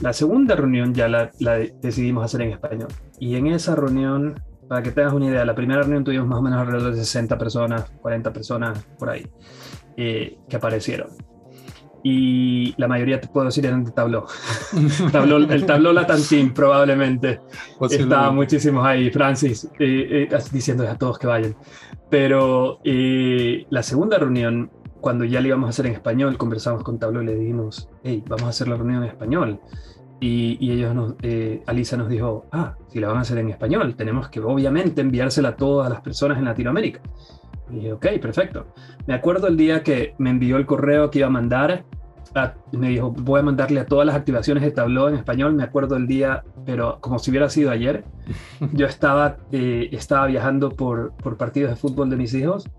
La 0.01 0.13
segunda 0.13 0.55
reunión 0.55 0.93
ya 0.93 1.07
la, 1.07 1.31
la 1.39 1.57
decidimos 1.81 2.23
hacer 2.23 2.41
en 2.41 2.51
español. 2.51 2.89
Y 3.19 3.35
en 3.35 3.47
esa 3.47 3.75
reunión 3.75 4.35
para 4.67 4.83
que 4.83 4.91
tengas 4.91 5.13
una 5.13 5.27
idea, 5.27 5.45
la 5.45 5.55
primera 5.55 5.81
reunión 5.81 6.03
tuvimos 6.03 6.27
más 6.27 6.39
o 6.39 6.41
menos 6.41 6.59
alrededor 6.59 6.93
de 6.93 6.99
60 6.99 7.37
personas, 7.37 7.89
40 8.01 8.33
personas 8.33 8.85
por 8.99 9.09
ahí, 9.09 9.25
eh, 9.95 10.37
que 10.49 10.55
aparecieron. 10.55 11.09
Y 12.03 12.73
la 12.77 12.87
mayoría, 12.87 13.19
te 13.19 13.27
puedo 13.27 13.47
decir, 13.47 13.65
eran 13.65 13.83
de 13.83 13.91
Tableau. 13.91 14.25
el 15.49 15.65
Tableau 15.65 15.93
Latam 15.93 16.21
Team, 16.21 16.53
probablemente. 16.53 17.41
Estaban 17.89 18.35
muchísimos 18.35 18.85
ahí, 18.85 19.09
Francis, 19.09 19.65
eh, 19.79 20.27
eh, 20.31 20.37
diciendo 20.51 20.87
a 20.87 20.95
todos 20.95 21.17
que 21.17 21.27
vayan. 21.27 21.55
Pero 22.09 22.79
la 22.83 23.83
segunda 23.83 24.17
reunión, 24.17 24.71
cuando 25.01 25.25
ya 25.25 25.41
la 25.41 25.47
íbamos 25.47 25.67
a 25.67 25.69
hacer 25.71 25.87
en 25.87 25.93
español, 25.93 26.37
conversamos 26.37 26.83
con 26.83 26.97
Tableau 26.97 27.23
y 27.23 27.25
le 27.25 27.35
dijimos, 27.35 27.89
hey, 28.03 28.23
vamos 28.27 28.45
a 28.45 28.49
hacer 28.49 28.69
la 28.69 28.77
reunión 28.77 29.03
en 29.03 29.09
español. 29.09 29.59
Y, 30.19 30.71
ellos 30.71 30.95
nos, 30.95 31.15
eh, 31.21 31.61
Alisa 31.67 31.95
nos 31.95 32.09
dijo, 32.09 32.45
ah, 32.51 32.75
si 32.87 32.99
la 32.99 33.07
van 33.07 33.17
a 33.17 33.21
hacer 33.21 33.37
en 33.37 33.49
español, 33.49 33.95
tenemos 33.95 34.29
que 34.29 34.39
obviamente 34.39 35.01
enviársela 35.01 35.49
a 35.49 35.55
todas 35.55 35.89
las 35.89 36.01
personas 36.01 36.39
en 36.39 36.45
Latinoamérica. 36.45 37.01
Y 37.69 37.75
dije, 37.75 37.93
ok, 37.93 38.07
perfecto. 38.21 38.67
Me 39.05 39.13
acuerdo 39.13 39.47
el 39.47 39.57
día 39.57 39.83
que 39.83 40.15
me 40.17 40.31
envió 40.31 40.57
el 40.57 40.65
correo 40.65 41.11
que 41.11 41.19
iba 41.19 41.27
a 41.27 41.31
mandar, 41.31 41.85
me 42.71 42.89
dijo, 42.89 43.11
voy 43.11 43.39
a 43.39 43.43
mandarle 43.43 43.79
a 43.79 43.85
todas 43.85 44.05
las 44.05 44.15
activaciones 44.15 44.63
de 44.63 44.71
Tableau 44.71 45.07
en 45.07 45.15
español, 45.15 45.53
me 45.53 45.63
acuerdo 45.63 45.95
el 45.95 46.07
día, 46.07 46.43
pero 46.65 46.99
como 47.01 47.19
si 47.19 47.31
hubiera 47.31 47.49
sido 47.49 47.71
ayer, 47.71 48.03
yo 48.73 48.85
estaba, 48.87 49.37
eh, 49.51 49.89
estaba 49.91 50.27
viajando 50.27 50.69
por, 50.69 51.13
por 51.13 51.37
partidos 51.37 51.71
de 51.71 51.75
fútbol 51.75 52.09
de 52.09 52.17
mis 52.17 52.33
hijos, 52.33 52.69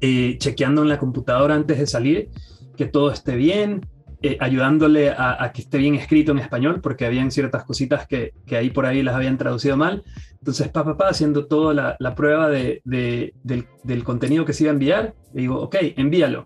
eh, 0.00 0.36
chequeando 0.38 0.82
en 0.82 0.88
la 0.88 0.98
computadora 0.98 1.54
antes 1.54 1.78
de 1.78 1.86
salir 1.86 2.30
que 2.76 2.86
todo 2.86 3.10
esté 3.10 3.36
bien, 3.36 3.86
eh, 4.22 4.36
ayudándole 4.40 5.10
a, 5.10 5.50
que 5.54 5.62
esté 5.62 5.78
bien 5.78 5.94
escrito 5.94 6.32
en 6.32 6.38
español, 6.38 6.80
porque 6.80 7.06
habían 7.06 7.30
ciertas 7.30 7.64
cositas 7.64 8.06
que, 8.06 8.32
que 8.46 8.56
ahí 8.56 8.70
por 8.70 8.86
ahí 8.86 9.02
las 9.02 9.14
habían 9.14 9.38
traducido 9.38 9.76
mal. 9.76 10.02
Entonces, 10.38 10.68
papá, 10.68 10.96
pa, 10.96 11.08
haciendo 11.08 11.46
toda 11.46 11.96
la, 11.98 12.14
prueba 12.14 12.48
de, 12.48 12.82
del, 12.84 14.04
contenido 14.04 14.44
que 14.44 14.52
se 14.52 14.64
iba 14.64 14.70
a 14.70 14.74
enviar, 14.74 15.14
le 15.34 15.42
digo, 15.42 15.60
ok, 15.60 15.76
envíalo. 15.96 16.44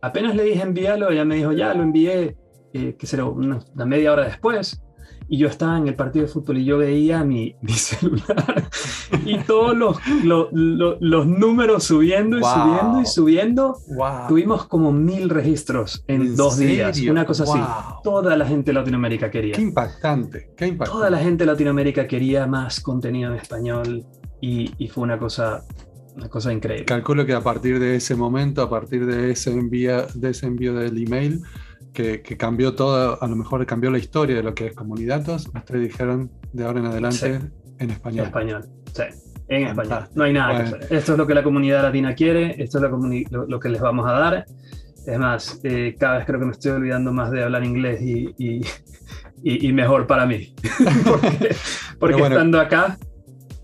Apenas 0.00 0.36
le 0.36 0.44
dije 0.44 0.62
envíalo, 0.62 1.10
ella 1.10 1.24
me 1.24 1.36
dijo, 1.36 1.52
ya 1.52 1.74
lo 1.74 1.82
envié, 1.82 2.36
eh, 2.72 2.96
que 2.98 3.06
será 3.06 3.24
una 3.24 3.60
media 3.86 4.12
hora 4.12 4.24
después 4.24 4.82
y 5.28 5.38
yo 5.38 5.48
estaba 5.48 5.76
en 5.78 5.88
el 5.88 5.94
partido 5.94 6.26
de 6.26 6.32
fútbol 6.32 6.58
y 6.58 6.64
yo 6.64 6.78
veía 6.78 7.24
mi, 7.24 7.56
mi 7.62 7.72
celular 7.72 8.68
y 9.24 9.38
todos 9.38 9.76
los, 9.76 9.96
los, 10.22 11.26
números 11.26 11.84
subiendo 11.84 12.38
y 12.38 12.42
subiendo 12.42 13.00
y 13.02 13.06
subiendo. 13.06 13.78
Tuvimos 14.28 14.66
como 14.66 14.92
mil 14.92 15.28
registros 15.28 16.04
en, 16.06 16.36
dos 16.36 16.58
días, 16.58 17.00
una 17.02 17.24
cosa 17.24 17.44
así. 17.44 17.58
Toda 18.02 18.36
la 18.36 18.46
gente 18.46 18.72
de 18.72 18.74
Latinoamérica 18.74 19.30
quería. 19.30 19.54
Qué 19.54 19.62
impactante, 19.62 20.52
qué 20.56 20.68
impactante. 20.68 20.98
Toda 20.98 21.10
la 21.10 21.18
gente 21.18 21.44
de 21.44 21.52
Latinoamérica 21.52 22.06
quería 22.06 22.46
más 22.46 22.80
contenido 22.80 23.32
en 23.32 23.38
español 23.38 24.04
y, 24.40 24.72
y 24.78 24.88
fue 24.88 25.04
una 25.04 25.18
cosa 25.18 25.64
una 26.16 26.28
cosa 26.28 26.52
increíble. 26.52 26.86
Calculo 26.86 27.26
que 27.26 27.34
a 27.34 27.42
partir 27.42 27.78
de 27.78 27.96
ese 27.96 28.14
momento, 28.14 28.62
a 28.62 28.70
partir 28.70 29.04
de 29.04 29.32
ese 29.32 29.52
envío, 29.52 30.06
de 30.14 30.30
ese 30.30 30.46
envío 30.46 30.74
del 30.74 30.96
email, 30.96 31.42
que, 31.96 32.36
cambió 32.36 32.74
todo, 32.74 33.22
a 33.22 33.26
lo 33.26 33.36
mejor 33.36 33.64
cambió 33.64 33.90
la 33.90 33.98
historia 33.98 34.36
de 34.36 34.42
lo 34.42 34.54
que 34.54 34.66
es 34.66 34.74
Comunidatos, 34.74 35.48
ustedes 35.54 35.82
dijeron 35.82 36.30
de 36.52 36.64
ahora 36.64 36.80
en 36.80 36.86
adelante 36.86 37.40
en 37.78 37.90
español. 37.90 38.20
En 38.20 38.26
español, 38.26 38.64
sí. 38.92 39.02
En 39.48 39.66
español. 39.68 40.08
No 40.14 40.24
hay 40.24 40.32
nada 40.32 40.56
que 40.56 40.62
hacer. 40.62 40.82
Esto 40.90 41.12
es 41.12 41.18
lo 41.18 41.26
que 41.26 41.34
la 41.34 41.42
comunidad 41.42 41.82
latina 41.82 42.14
quiere, 42.14 42.62
esto 42.62 42.78
es 42.78 42.90
lo, 43.30 43.46
lo, 43.46 43.60
que 43.60 43.68
les 43.68 43.80
vamos 43.80 44.06
a 44.06 44.12
dar. 44.12 44.46
Es 45.06 45.18
más, 45.18 45.60
eh, 45.62 45.96
cada 45.98 46.18
vez 46.18 46.26
creo 46.26 46.40
que 46.40 46.46
me 46.46 46.52
estoy 46.52 46.72
olvidando 46.72 47.12
más 47.12 47.30
de 47.30 47.44
hablar 47.44 47.64
inglés 47.64 48.02
y, 48.02 48.34
y, 48.36 48.60
y, 49.42 49.72
mejor 49.72 50.06
para 50.06 50.26
mí. 50.26 50.54
porque, 51.04 51.56
porque 51.98 52.22
estando 52.22 52.60
acá 52.60 52.98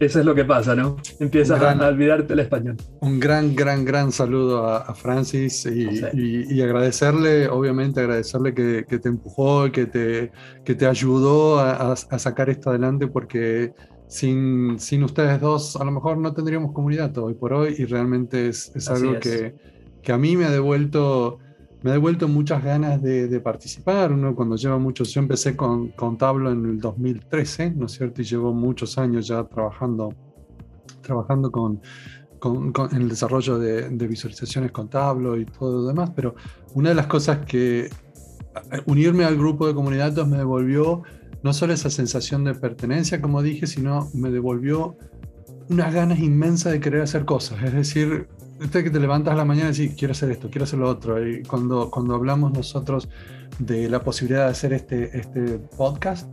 eso 0.05 0.21
es 0.21 0.27
lo 0.27 0.35
que 0.35 0.45
pasa, 0.45 0.75
¿no? 0.75 0.97
Empiezas 1.21 1.61
a 1.61 1.88
olvidarte 1.88 2.33
el 2.33 2.41
español. 2.41 2.77
Un 3.01 3.21
gran, 3.21 3.55
gran, 3.55 3.85
gran 3.85 4.12
saludo 4.12 4.67
a, 4.67 4.95
Francis 4.95 5.67
y, 5.67 6.61
agradecerle, 6.61 7.49
obviamente 7.49 8.01
agradecerle 8.01 8.55
que, 8.55 8.99
te 8.99 9.09
empujó, 9.09 9.71
que 9.71 9.87
te, 9.87 10.33
que 10.65 10.75
te 10.75 10.87
ayudó 10.87 11.61
a, 11.61 11.97
sacar 11.97 12.51
esto 12.51 12.71
adelante 12.71 13.07
porque 13.07 13.73
sin, 14.07 14.79
sin 14.79 15.03
ustedes 15.05 15.41
dos 15.41 15.77
a 15.77 15.85
lo 15.85 15.91
mejor 15.91 16.19
no 16.19 16.35
tendríamos 16.35 16.73
comunidad 16.73 17.17
hoy 17.19 17.35
por 17.35 17.55
hoy 17.55 17.75
y 17.79 17.87
realmente 17.87 18.49
es, 18.49 18.71
es 18.75 18.88
algo 18.88 19.19
Que, 19.19 19.55
que 20.03 20.12
a 20.12 20.19
mí 20.19 20.37
me 20.37 20.45
ha 20.45 20.51
devuelto 20.51 21.38
me 21.83 21.90
ha 21.90 21.92
devuelto 21.95 22.29
muchas 22.29 22.62
ganas 22.62 23.03
de, 23.03 23.40
participar. 23.40 24.12
Uno 24.12 24.35
cuando 24.35 24.57
lleva 24.57 24.79
muchos, 24.79 25.12
yo 25.12 25.21
empecé 25.21 25.57
con, 25.57 25.88
con 25.88 26.16
Tablo 26.16 26.51
en 26.51 26.64
el 26.64 26.81
2013, 26.81 27.73
¿no 27.73 27.87
es 27.87 27.92
cierto? 27.92 28.23
Y 28.23 28.25
llevo 28.25 28.53
muchos 28.53 28.99
años 28.99 29.27
ya 29.27 29.45
trabajando, 29.45 30.14
trabajando 31.03 31.51
con, 31.51 31.81
con, 32.38 32.73
el 32.92 33.09
desarrollo 33.09 33.59
de, 33.59 33.88
visualizaciones 34.07 34.73
con 34.73 34.88
Tablo 34.88 35.37
y 35.37 35.45
todo 35.45 35.83
lo 35.83 35.88
demás. 35.88 36.11
Pero 36.14 36.35
una 36.75 36.90
de 36.90 36.95
las 36.95 37.07
cosas 37.07 37.45
que 37.47 37.88
unirme 38.87 39.25
al 39.25 39.37
grupo 39.37 39.66
de 39.66 39.75
comunidades 39.75 40.27
me 40.27 40.38
devolvió 40.38 41.03
no 41.42 41.53
solo 41.53 41.73
esa 41.73 41.90
sensación 41.90 42.45
de 42.45 42.55
pertenencia, 42.55 43.21
como 43.21 43.42
dije, 43.42 43.66
sino 43.66 44.09
me 44.14 44.31
devolvió 44.31 44.97
unas 45.68 45.92
ganas 45.92 46.18
inmensas 46.18 46.73
de 46.73 46.81
querer 46.81 47.03
hacer 47.03 47.25
cosas. 47.25 47.62
Es 47.62 47.73
decir, 47.73 48.29
este 48.62 48.85
que 48.85 48.90
te 48.90 49.01
levantas 49.01 49.35
a 49.35 49.37
la 49.37 49.44
mañana 49.44 49.70
y 49.70 49.72
dices, 49.72 49.96
quiero 49.96 50.12
hacer 50.12 50.31
esto, 50.31 50.48
quiero 50.51 50.64
hacer 50.64 50.79
lo 50.79 50.88
otro. 50.88 51.27
Y 51.27 51.42
cuando, 51.42 51.90
cuando 51.90 52.14
hablamos 52.14 52.53
nosotros 52.53 53.09
de 53.59 53.88
la 53.88 54.03
posibilidad 54.03 54.46
de 54.46 54.51
hacer 54.51 54.72
este, 54.72 55.16
este 55.18 55.59
podcast, 55.77 56.33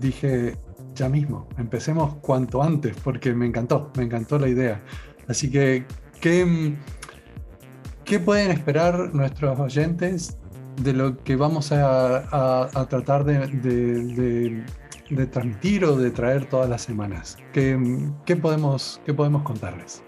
dije, 0.00 0.56
ya 0.94 1.08
mismo, 1.08 1.48
empecemos 1.58 2.16
cuanto 2.16 2.62
antes, 2.62 2.96
porque 3.02 3.34
me 3.34 3.46
encantó, 3.46 3.90
me 3.96 4.04
encantó 4.04 4.38
la 4.38 4.48
idea. 4.48 4.82
Así 5.28 5.50
que, 5.50 5.86
¿qué, 6.20 6.76
qué 8.04 8.20
pueden 8.20 8.50
esperar 8.50 9.14
nuestros 9.14 9.58
oyentes 9.58 10.38
de 10.82 10.92
lo 10.92 11.16
que 11.22 11.36
vamos 11.36 11.72
a, 11.72 12.68
tratar 12.88 13.24
de, 13.24 14.64
transmitir 15.30 15.84
o 15.84 15.96
de 15.96 16.10
traer 16.10 16.48
todas 16.48 16.68
las 16.68 16.82
semanas? 16.82 17.36
¿Qué, 17.52 17.78
qué 18.24 18.36
podemos, 18.36 19.00
qué 19.04 19.14
podemos 19.14 19.42
contarles? 19.42 20.02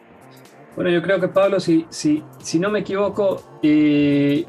Bueno, 0.76 0.90
yo 0.90 1.02
creo 1.02 1.18
que 1.18 1.28
Pablo, 1.28 1.58
si, 1.58 1.86
si, 1.88 2.22
si 2.38 2.58
no 2.58 2.70
me 2.70 2.80
equivoco, 2.80 3.42
eh, 3.62 4.44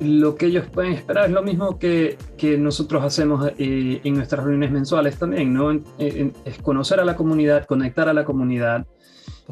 lo 0.00 0.34
que 0.34 0.46
ellos 0.46 0.66
pueden 0.72 0.92
esperar 0.92 1.26
es 1.26 1.30
lo 1.30 1.42
mismo 1.42 1.78
que, 1.78 2.16
que 2.38 2.56
nosotros 2.56 3.04
hacemos 3.04 3.52
eh, 3.58 4.00
en 4.02 4.14
nuestras 4.14 4.44
reuniones 4.44 4.70
mensuales 4.70 5.18
también, 5.18 5.52
¿no? 5.52 5.70
es 5.98 6.58
conocer 6.62 7.00
a 7.00 7.04
la 7.04 7.16
comunidad, 7.16 7.66
conectar 7.66 8.08
a 8.08 8.14
la 8.14 8.24
comunidad, 8.24 8.86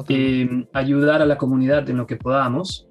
eh, 0.09 0.65
ayudar 0.73 1.21
a 1.21 1.25
la 1.25 1.37
comunidad 1.37 1.87
en 1.89 1.97
lo 1.97 2.07
que 2.07 2.15
podamos 2.15 2.87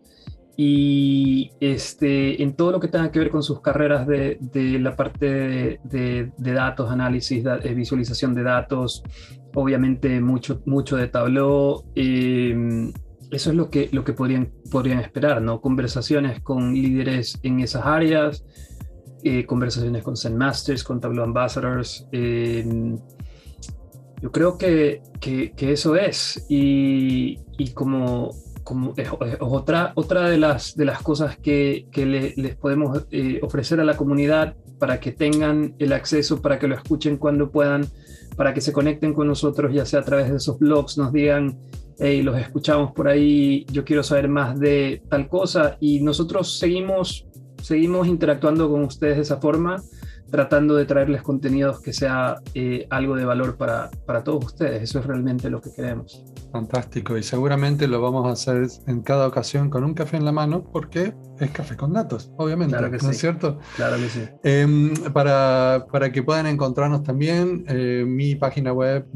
y 0.57 1.51
este, 1.61 2.43
en 2.43 2.55
todo 2.55 2.73
lo 2.73 2.81
que 2.81 2.89
tenga 2.89 3.11
que 3.11 3.19
ver 3.19 3.31
con 3.31 3.43
sus 3.43 3.61
carreras 3.61 4.07
de, 4.07 4.39
de 4.41 4.79
la 4.79 4.95
parte 4.95 5.27
de, 5.27 6.31
de, 6.37 6.53
datos, 6.53 6.91
análisis, 6.91 7.43
de, 7.43 7.75
visualización 7.75 8.35
de 8.35 8.45
datos, 8.45 9.03
obviamente 9.55 10.21
mucho, 10.21 10.63
mucho 10.65 10.97
de 10.97 11.09
Tableau. 11.09 11.85
Eh, 11.95 12.93
eso 13.31 13.51
es 13.51 13.57
lo 13.57 13.71
que, 13.71 13.89
lo 13.93 14.05
que 14.05 14.13
podrían, 14.13 14.53
podrían 14.71 15.01
esperar, 15.01 15.43
¿no? 15.43 15.61
Conversaciones 15.61 16.41
con 16.41 16.75
líderes 16.75 17.39
en 17.43 17.61
esas 17.61 17.85
áreas, 17.85 18.45
eh, 19.25 19.45
conversaciones 19.47 20.03
con 20.03 20.17
Zen 20.17 20.37
Masters, 20.37 20.85
con 20.85 21.01
Tableau 21.01 21.25
Ambassadors. 21.25 22.07
yo 22.13 23.01
creo 24.33 24.59
que, 24.59 25.03
que, 25.21 25.73
eso 25.73 25.97
es. 25.97 26.47
Y, 26.49 27.41
y 27.59 27.71
como, 27.73 28.31
como 28.63 28.95
es, 28.97 29.09
otra, 29.41 29.93
otra 29.97 30.29
de, 30.29 30.39
las, 30.39 30.77
de 30.77 30.85
las 30.85 31.03
cosas 31.03 31.37
que, 31.37 31.89
que 31.91 32.07
les 32.07 32.57
podemos 32.57 33.07
eh, 33.11 33.41
ofrecer 33.43 33.81
a 33.81 33.85
la 33.85 33.97
comunidad 33.97 34.57
para 34.79 35.01
que 35.01 35.13
tengan 35.13 35.75
el 35.79 35.93
acceso, 35.93 36.43
para 36.43 36.59
que 36.59 36.69
lo 36.69 36.75
escuchen 36.75 37.17
cuando 37.17 37.51
puedan, 37.51 37.87
para 38.37 38.55
que 38.55 38.61
se 38.61 38.73
conecten 38.73 39.15
con 39.15 39.27
nosotros, 39.27 39.73
ya 39.73 39.87
sea 39.87 40.01
a 40.01 40.05
través 40.05 40.31
de 40.31 40.37
esos 40.37 40.59
blogs, 40.59 40.99
nos 40.99 41.13
digan 41.13 41.59
hey, 41.99 42.23
los 42.23 42.39
escuchamos 42.39 42.93
por 42.93 43.09
ahí, 43.09 43.65
yo 43.73 43.85
quiero 43.85 44.03
saber 44.03 44.29
más 44.29 44.59
de 44.59 45.03
tal 45.09 45.29
cosa. 45.29 45.77
Y 45.81 46.01
nosotros 46.01 46.59
seguimos, 46.59 47.27
seguimos 47.63 48.07
interactuando 48.07 48.71
con 48.71 48.85
ustedes 48.85 49.17
de 49.17 49.23
esa 49.23 49.39
forma 49.39 49.83
tratando 50.31 50.75
de 50.75 50.85
traerles 50.85 51.23
contenidos 51.23 51.81
que 51.81 51.93
sea 51.93 52.37
eh, 52.55 52.87
algo 52.91 53.17
de 53.17 53.25
valor 53.25 53.57
para, 53.57 53.91
para, 54.07 54.25
todos 54.25 54.45
ustedes. 54.45 54.83
Eso 54.83 54.99
es 54.99 55.07
realmente 55.07 55.51
lo 55.51 55.61
que 55.61 55.73
queremos. 55.73 56.25
Fantástico. 56.53 57.17
Y 57.17 57.23
seguramente 57.23 57.87
lo 57.87 58.01
vamos 58.01 58.27
a 58.27 58.33
hacer 58.33 58.67
en 58.87 59.03
cada 59.03 59.27
ocasión 59.27 59.71
con 59.71 59.85
un 59.85 59.95
café 59.95 60.17
en 60.17 60.25
la 60.25 60.33
mano 60.33 60.65
porque 60.65 61.15
es 61.39 61.51
café 61.51 61.77
con 61.77 61.93
datos, 61.93 62.33
obviamente. 62.37 62.77
Claro 62.77 62.91
que 62.91 62.99
¿No 62.99 63.11
es 63.11 63.19
cierto? 63.19 63.59
Claro 63.77 63.97
que 63.97 64.09
sí. 64.09 64.23
Em, 64.43 64.95
para, 65.13 65.87
para, 65.93 66.11
que 66.11 66.23
puedan 66.23 66.47
encontrarnos 66.47 67.03
también, 67.03 67.65
eh, 67.69 68.05
mi 68.07 68.35
página 68.37 68.73
web 68.73 69.07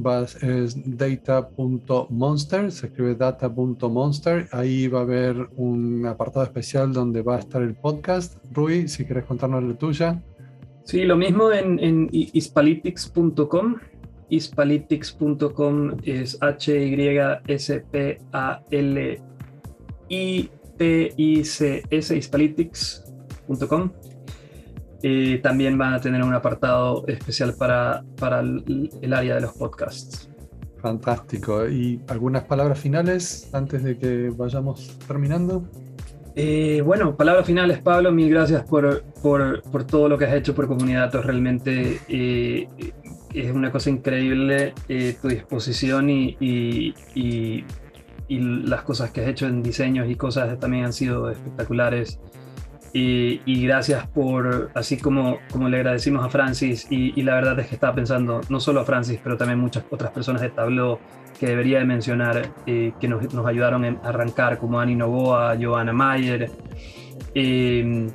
es 0.42 0.76
data.monster, 0.84 2.70
se 2.70 2.86
escribe 2.86 3.14
data.monster. 3.14 4.48
Ahí 4.52 4.88
va 4.88 5.00
a 5.00 5.02
haber 5.02 5.48
un 5.56 6.06
apartado 6.06 6.44
especial 6.44 6.92
donde 6.92 7.22
va 7.22 7.36
a 7.36 7.38
estar 7.38 7.62
el 7.62 7.74
podcast. 7.74 8.36
Rui, 8.52 8.88
si 8.88 9.04
quieres 9.04 9.24
contarnos 9.24 9.62
la 9.62 9.74
tuya. 9.74 10.22
Sí, 10.90 11.04
lo 11.04 11.16
mismo 11.16 11.52
en, 11.52 11.78
en 11.78 12.08
hispalitics.com. 12.10 13.76
Hispalitics.com 14.28 15.98
es 16.02 16.36
H-Y-S-P-A-L-I-T-I-C-S, 16.40 17.46
hispalitics.com. 22.16 23.92
Y 25.00 25.38
también 25.38 25.78
van 25.78 25.94
a 25.94 26.00
tener 26.00 26.24
un 26.24 26.34
apartado 26.34 27.06
especial 27.06 27.54
para, 27.54 28.02
para 28.16 28.40
el, 28.40 28.90
el 29.00 29.14
área 29.14 29.36
de 29.36 29.42
los 29.42 29.52
podcasts. 29.52 30.28
Fantástico. 30.82 31.68
¿Y 31.68 32.00
algunas 32.08 32.42
palabras 32.42 32.80
finales 32.80 33.48
antes 33.52 33.84
de 33.84 33.96
que 33.96 34.30
vayamos 34.36 34.98
terminando? 35.06 35.70
Eh, 36.36 36.82
bueno, 36.84 37.16
palabras 37.16 37.46
finales, 37.46 37.80
Pablo. 37.80 38.12
Mil 38.12 38.30
gracias 38.30 38.62
por, 38.64 39.02
por, 39.22 39.84
todo 39.84 40.08
lo 40.08 40.16
que 40.16 40.26
has 40.26 40.34
hecho 40.34 40.54
por 40.54 40.68
Comunidad 40.68 41.12
Realmente 41.12 42.00
eh, 42.08 42.68
es 43.34 43.50
una 43.52 43.70
cosa 43.70 43.90
increíble 43.90 44.74
eh, 44.88 45.16
tu 45.20 45.28
disposición 45.28 46.10
y, 46.10 46.36
y, 46.40 46.94
y, 47.14 47.64
las 48.28 48.82
cosas 48.82 49.10
que 49.10 49.22
has 49.22 49.28
hecho 49.28 49.46
en 49.46 49.62
diseños 49.62 50.08
y 50.08 50.14
cosas 50.14 50.58
también 50.60 50.84
han 50.84 50.92
sido 50.92 51.30
espectaculares. 51.30 52.20
Y, 52.92 53.66
gracias 53.66 54.06
por, 54.08 54.70
así 54.74 54.96
como, 54.96 55.38
como 55.52 55.68
le 55.68 55.76
agradecimos 55.76 56.24
a 56.24 56.28
Francis, 56.28 56.86
y, 56.90 57.22
la 57.22 57.34
verdad 57.34 57.58
es 57.60 57.68
que 57.68 57.74
estaba 57.74 57.94
pensando, 57.94 58.40
no 58.48 58.58
solo 58.58 58.80
a 58.80 58.84
Francis, 58.84 59.20
pero 59.22 59.36
también 59.36 59.60
muchas 59.60 59.84
otras 59.90 60.10
personas 60.10 60.42
de 60.42 60.50
Tableau 60.50 60.98
que 61.40 61.46
debería 61.46 61.78
de 61.78 61.86
mencionar, 61.86 62.52
eh, 62.66 62.92
que 63.00 63.08
nos, 63.08 63.24
ayudaron 63.46 63.82
a 63.82 64.08
arrancar, 64.08 64.58
como 64.58 64.78
Ani 64.78 64.94
Novoa, 64.94 65.56
Johanna 65.58 65.94
Mayer, 65.94 66.50
eh, 67.34 68.10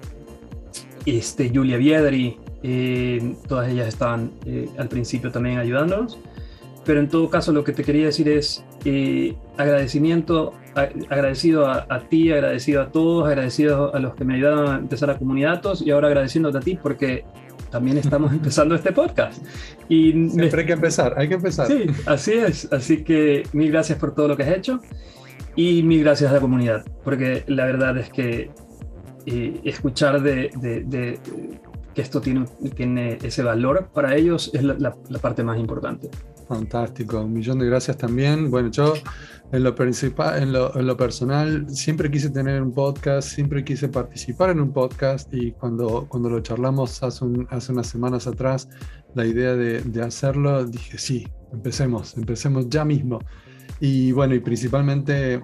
este, 1.07 1.49
Julia 1.49 1.77
Viedri, 1.77 2.37
eh, 2.61 3.35
todas 3.47 3.67
ellas 3.69 3.87
estaban 3.87 4.31
al 4.77 4.87
principio 4.89 5.31
también 5.31 5.57
ayudándonos. 5.57 6.19
Pero 6.85 6.99
en 6.99 7.09
todo 7.09 7.27
caso, 7.27 7.51
lo 7.51 7.63
que 7.63 7.71
te 7.71 7.83
quería 7.83 8.05
decir 8.05 8.29
es 8.29 8.63
agradecimiento 9.57 10.53
agradecido 11.09 11.67
a, 11.67 11.99
ti, 12.09 12.31
agradecido 12.31 12.81
a 12.81 12.91
todos, 12.91 13.25
agradecido 13.27 13.95
a 13.95 13.99
los 13.99 14.13
que 14.13 14.23
me 14.23 14.35
ayudaron 14.35 14.67
a 14.67 14.77
empezar 14.77 15.09
a 15.09 15.17
Comunidades 15.17 15.81
y 15.81 15.89
ahora 15.89 16.09
agradeciéndote 16.09 16.57
a 16.57 16.61
ti 16.61 16.77
porque 16.79 17.23
también 17.69 17.97
estamos 17.97 18.31
empezando 18.33 18.75
este 18.75 18.91
podcast. 18.91 19.43
Y 19.89 20.11
Siempre 20.29 20.61
hay 20.61 20.67
que 20.67 20.73
empezar, 20.73 21.13
hay 21.17 21.27
que 21.27 21.35
empezar. 21.35 21.67
Sí, 21.67 21.85
así 22.05 22.33
es. 22.33 22.71
Así 22.71 23.03
que 23.03 23.43
mil 23.53 23.71
gracias 23.71 23.99
por 23.99 24.13
todo 24.13 24.27
lo 24.27 24.37
que 24.37 24.43
has 24.43 24.57
hecho 24.57 24.81
y 25.55 25.83
mil 25.83 26.03
gracias 26.03 26.31
a 26.31 26.33
la 26.33 26.41
comunidad, 26.41 26.85
porque 27.03 27.43
la 27.47 27.65
verdad 27.65 27.97
es 27.97 28.09
que 28.09 28.51
eh, 29.25 29.61
escuchar 29.63 30.21
de, 30.21 30.51
de, 30.55 31.19
que 31.93 32.01
esto 32.01 32.19
tiene, 32.21 32.45
tiene 32.75 33.17
ese 33.23 33.41
valor 33.41 33.89
para 33.93 34.15
ellos 34.15 34.51
es 34.53 34.63
la, 34.63 34.75
la 34.77 35.19
parte 35.19 35.43
más 35.43 35.57
importante. 35.57 36.09
Fantástico, 36.47 37.21
un 37.21 37.33
millón 37.33 37.57
de 37.57 37.65
gracias 37.65 37.97
también. 37.97 38.51
Bueno, 38.51 38.69
yo 38.69 38.93
en 39.51 39.63
lo, 39.63 39.73
principal, 39.73 40.41
en 40.43 40.53
lo, 40.53 40.77
en 40.77 40.85
lo, 40.85 40.95
personal 40.95 41.65
siempre 41.69 42.11
quise 42.11 42.29
tener 42.29 42.61
un 42.61 42.71
podcast, 42.71 43.29
siempre 43.29 43.63
quise 43.63 43.89
participar 43.89 44.51
en 44.51 44.59
un 44.59 44.71
podcast 44.71 45.33
y 45.33 45.53
cuando, 45.53 46.05
cuando 46.07 46.29
lo 46.29 46.39
charlamos 46.41 47.01
hace, 47.01 47.25
hace 47.49 47.71
unas 47.71 47.87
semanas 47.87 48.27
atrás, 48.27 48.69
la 49.15 49.25
idea 49.25 49.55
de, 49.55 49.81
de, 49.81 50.01
hacerlo, 50.03 50.65
dije, 50.65 50.99
sí, 50.99 51.27
empecemos, 51.51 52.15
empecemos 52.15 52.69
ya 52.69 52.85
mismo. 52.85 53.19
Y 53.79 54.11
bueno, 54.11 54.35
y 54.35 54.39
principalmente, 54.39 55.41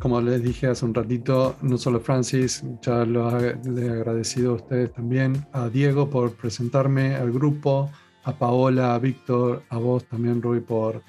como 0.00 0.20
les 0.20 0.42
dije 0.44 0.68
hace 0.68 0.84
un 0.84 0.94
ratito, 0.94 1.56
no 1.62 1.76
solo 1.76 1.98
Francis, 2.00 2.62
ya 2.82 3.04
lo 3.04 3.36
he 3.40 3.90
agradecido 3.90 4.52
a 4.52 4.54
ustedes 4.54 4.92
también, 4.92 5.44
a 5.52 5.68
Diego 5.68 6.08
por 6.08 6.36
presentarme 6.36 7.16
al 7.16 7.32
grupo 7.32 7.90
a 8.24 8.32
Paola, 8.32 8.94
a 8.94 8.98
Víctor, 8.98 9.62
a 9.68 9.78
vos 9.78 10.04
también, 10.04 10.42
Rui, 10.42 10.60
por, 10.60 11.02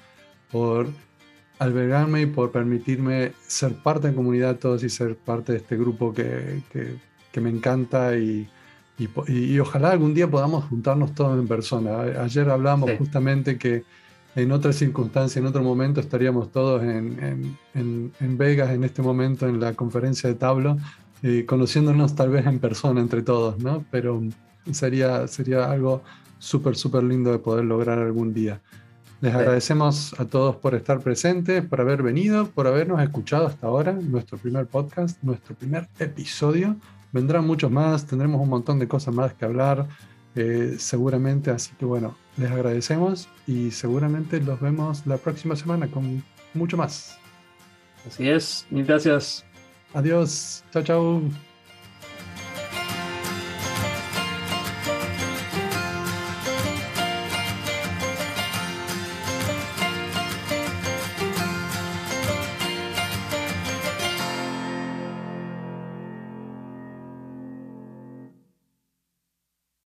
por 0.50 0.86
albergarme 1.58 2.22
y 2.22 2.26
por 2.26 2.50
permitirme 2.50 3.32
ser 3.46 3.74
parte 3.74 4.08
de 4.08 4.14
comunidad 4.14 4.56
todos 4.56 4.82
y 4.82 4.88
ser 4.88 5.16
parte 5.16 5.52
de 5.52 5.58
este 5.58 5.76
grupo 5.76 6.12
que, 6.12 6.62
que, 6.70 7.40
me 7.40 7.50
encanta 7.50 8.16
y, 8.16 8.48
y, 8.98 9.58
ojalá 9.58 9.90
algún 9.90 10.12
día 10.12 10.30
podamos 10.30 10.64
juntarnos 10.64 11.14
todos 11.14 11.38
en 11.38 11.46
persona. 11.46 12.00
Ayer 12.22 12.50
hablamos 12.50 12.90
justamente 12.98 13.58
que 13.58 13.84
en 14.34 14.50
otra 14.50 14.72
circunstancia, 14.72 15.40
en 15.40 15.46
otro 15.46 15.62
momento, 15.62 16.00
estaríamos 16.00 16.50
todos 16.50 16.82
en, 16.82 17.56
en, 17.74 18.12
en, 18.18 18.38
Vegas 18.38 18.70
en 18.70 18.82
este 18.84 19.02
momento 19.02 19.46
en 19.46 19.60
la 19.60 19.74
conferencia 19.74 20.28
de 20.28 20.36
Tablo, 20.36 20.78
eh, 21.22 21.44
conociéndonos 21.46 22.14
tal 22.14 22.30
vez 22.30 22.46
en 22.46 22.58
persona 22.58 23.00
entre 23.00 23.22
todos, 23.22 23.58
¿no? 23.58 23.84
Pero 23.90 24.22
sería, 24.70 25.28
sería 25.28 25.70
algo 25.70 26.02
súper, 26.42 26.74
súper 26.74 27.04
lindo 27.04 27.30
de 27.30 27.38
poder 27.38 27.64
lograr 27.64 27.98
algún 28.00 28.34
día. 28.34 28.60
Les 29.20 29.32
agradecemos 29.32 30.18
a 30.18 30.24
todos 30.24 30.56
por 30.56 30.74
estar 30.74 30.98
presentes, 30.98 31.64
por 31.64 31.80
haber 31.80 32.02
venido, 32.02 32.48
por 32.48 32.66
habernos 32.66 33.00
escuchado 33.00 33.46
hasta 33.46 33.68
ahora, 33.68 33.92
nuestro 33.92 34.36
primer 34.36 34.66
podcast, 34.66 35.22
nuestro 35.22 35.54
primer 35.54 35.88
episodio. 36.00 36.74
Vendrán 37.12 37.46
muchos 37.46 37.70
más, 37.70 38.04
tendremos 38.04 38.40
un 38.40 38.48
montón 38.48 38.80
de 38.80 38.88
cosas 38.88 39.14
más 39.14 39.32
que 39.34 39.44
hablar. 39.44 39.86
eh, 40.34 40.76
seguramente. 40.78 41.50
Así 41.50 41.72
que 41.78 41.84
bueno, 41.84 42.16
les 42.36 42.50
agradecemos 42.50 43.28
y 43.46 43.70
seguramente 43.70 44.40
los 44.40 44.60
vemos 44.60 45.06
la 45.06 45.18
próxima 45.18 45.56
semana 45.56 45.88
con 45.88 46.24
mucho 46.54 46.76
más. 46.76 47.18
Así 48.06 48.28
es, 48.28 48.66
mil 48.70 48.84
gracias. 48.84 49.44
Adiós, 49.94 50.64
chao, 50.72 50.82
chao. 50.82 51.51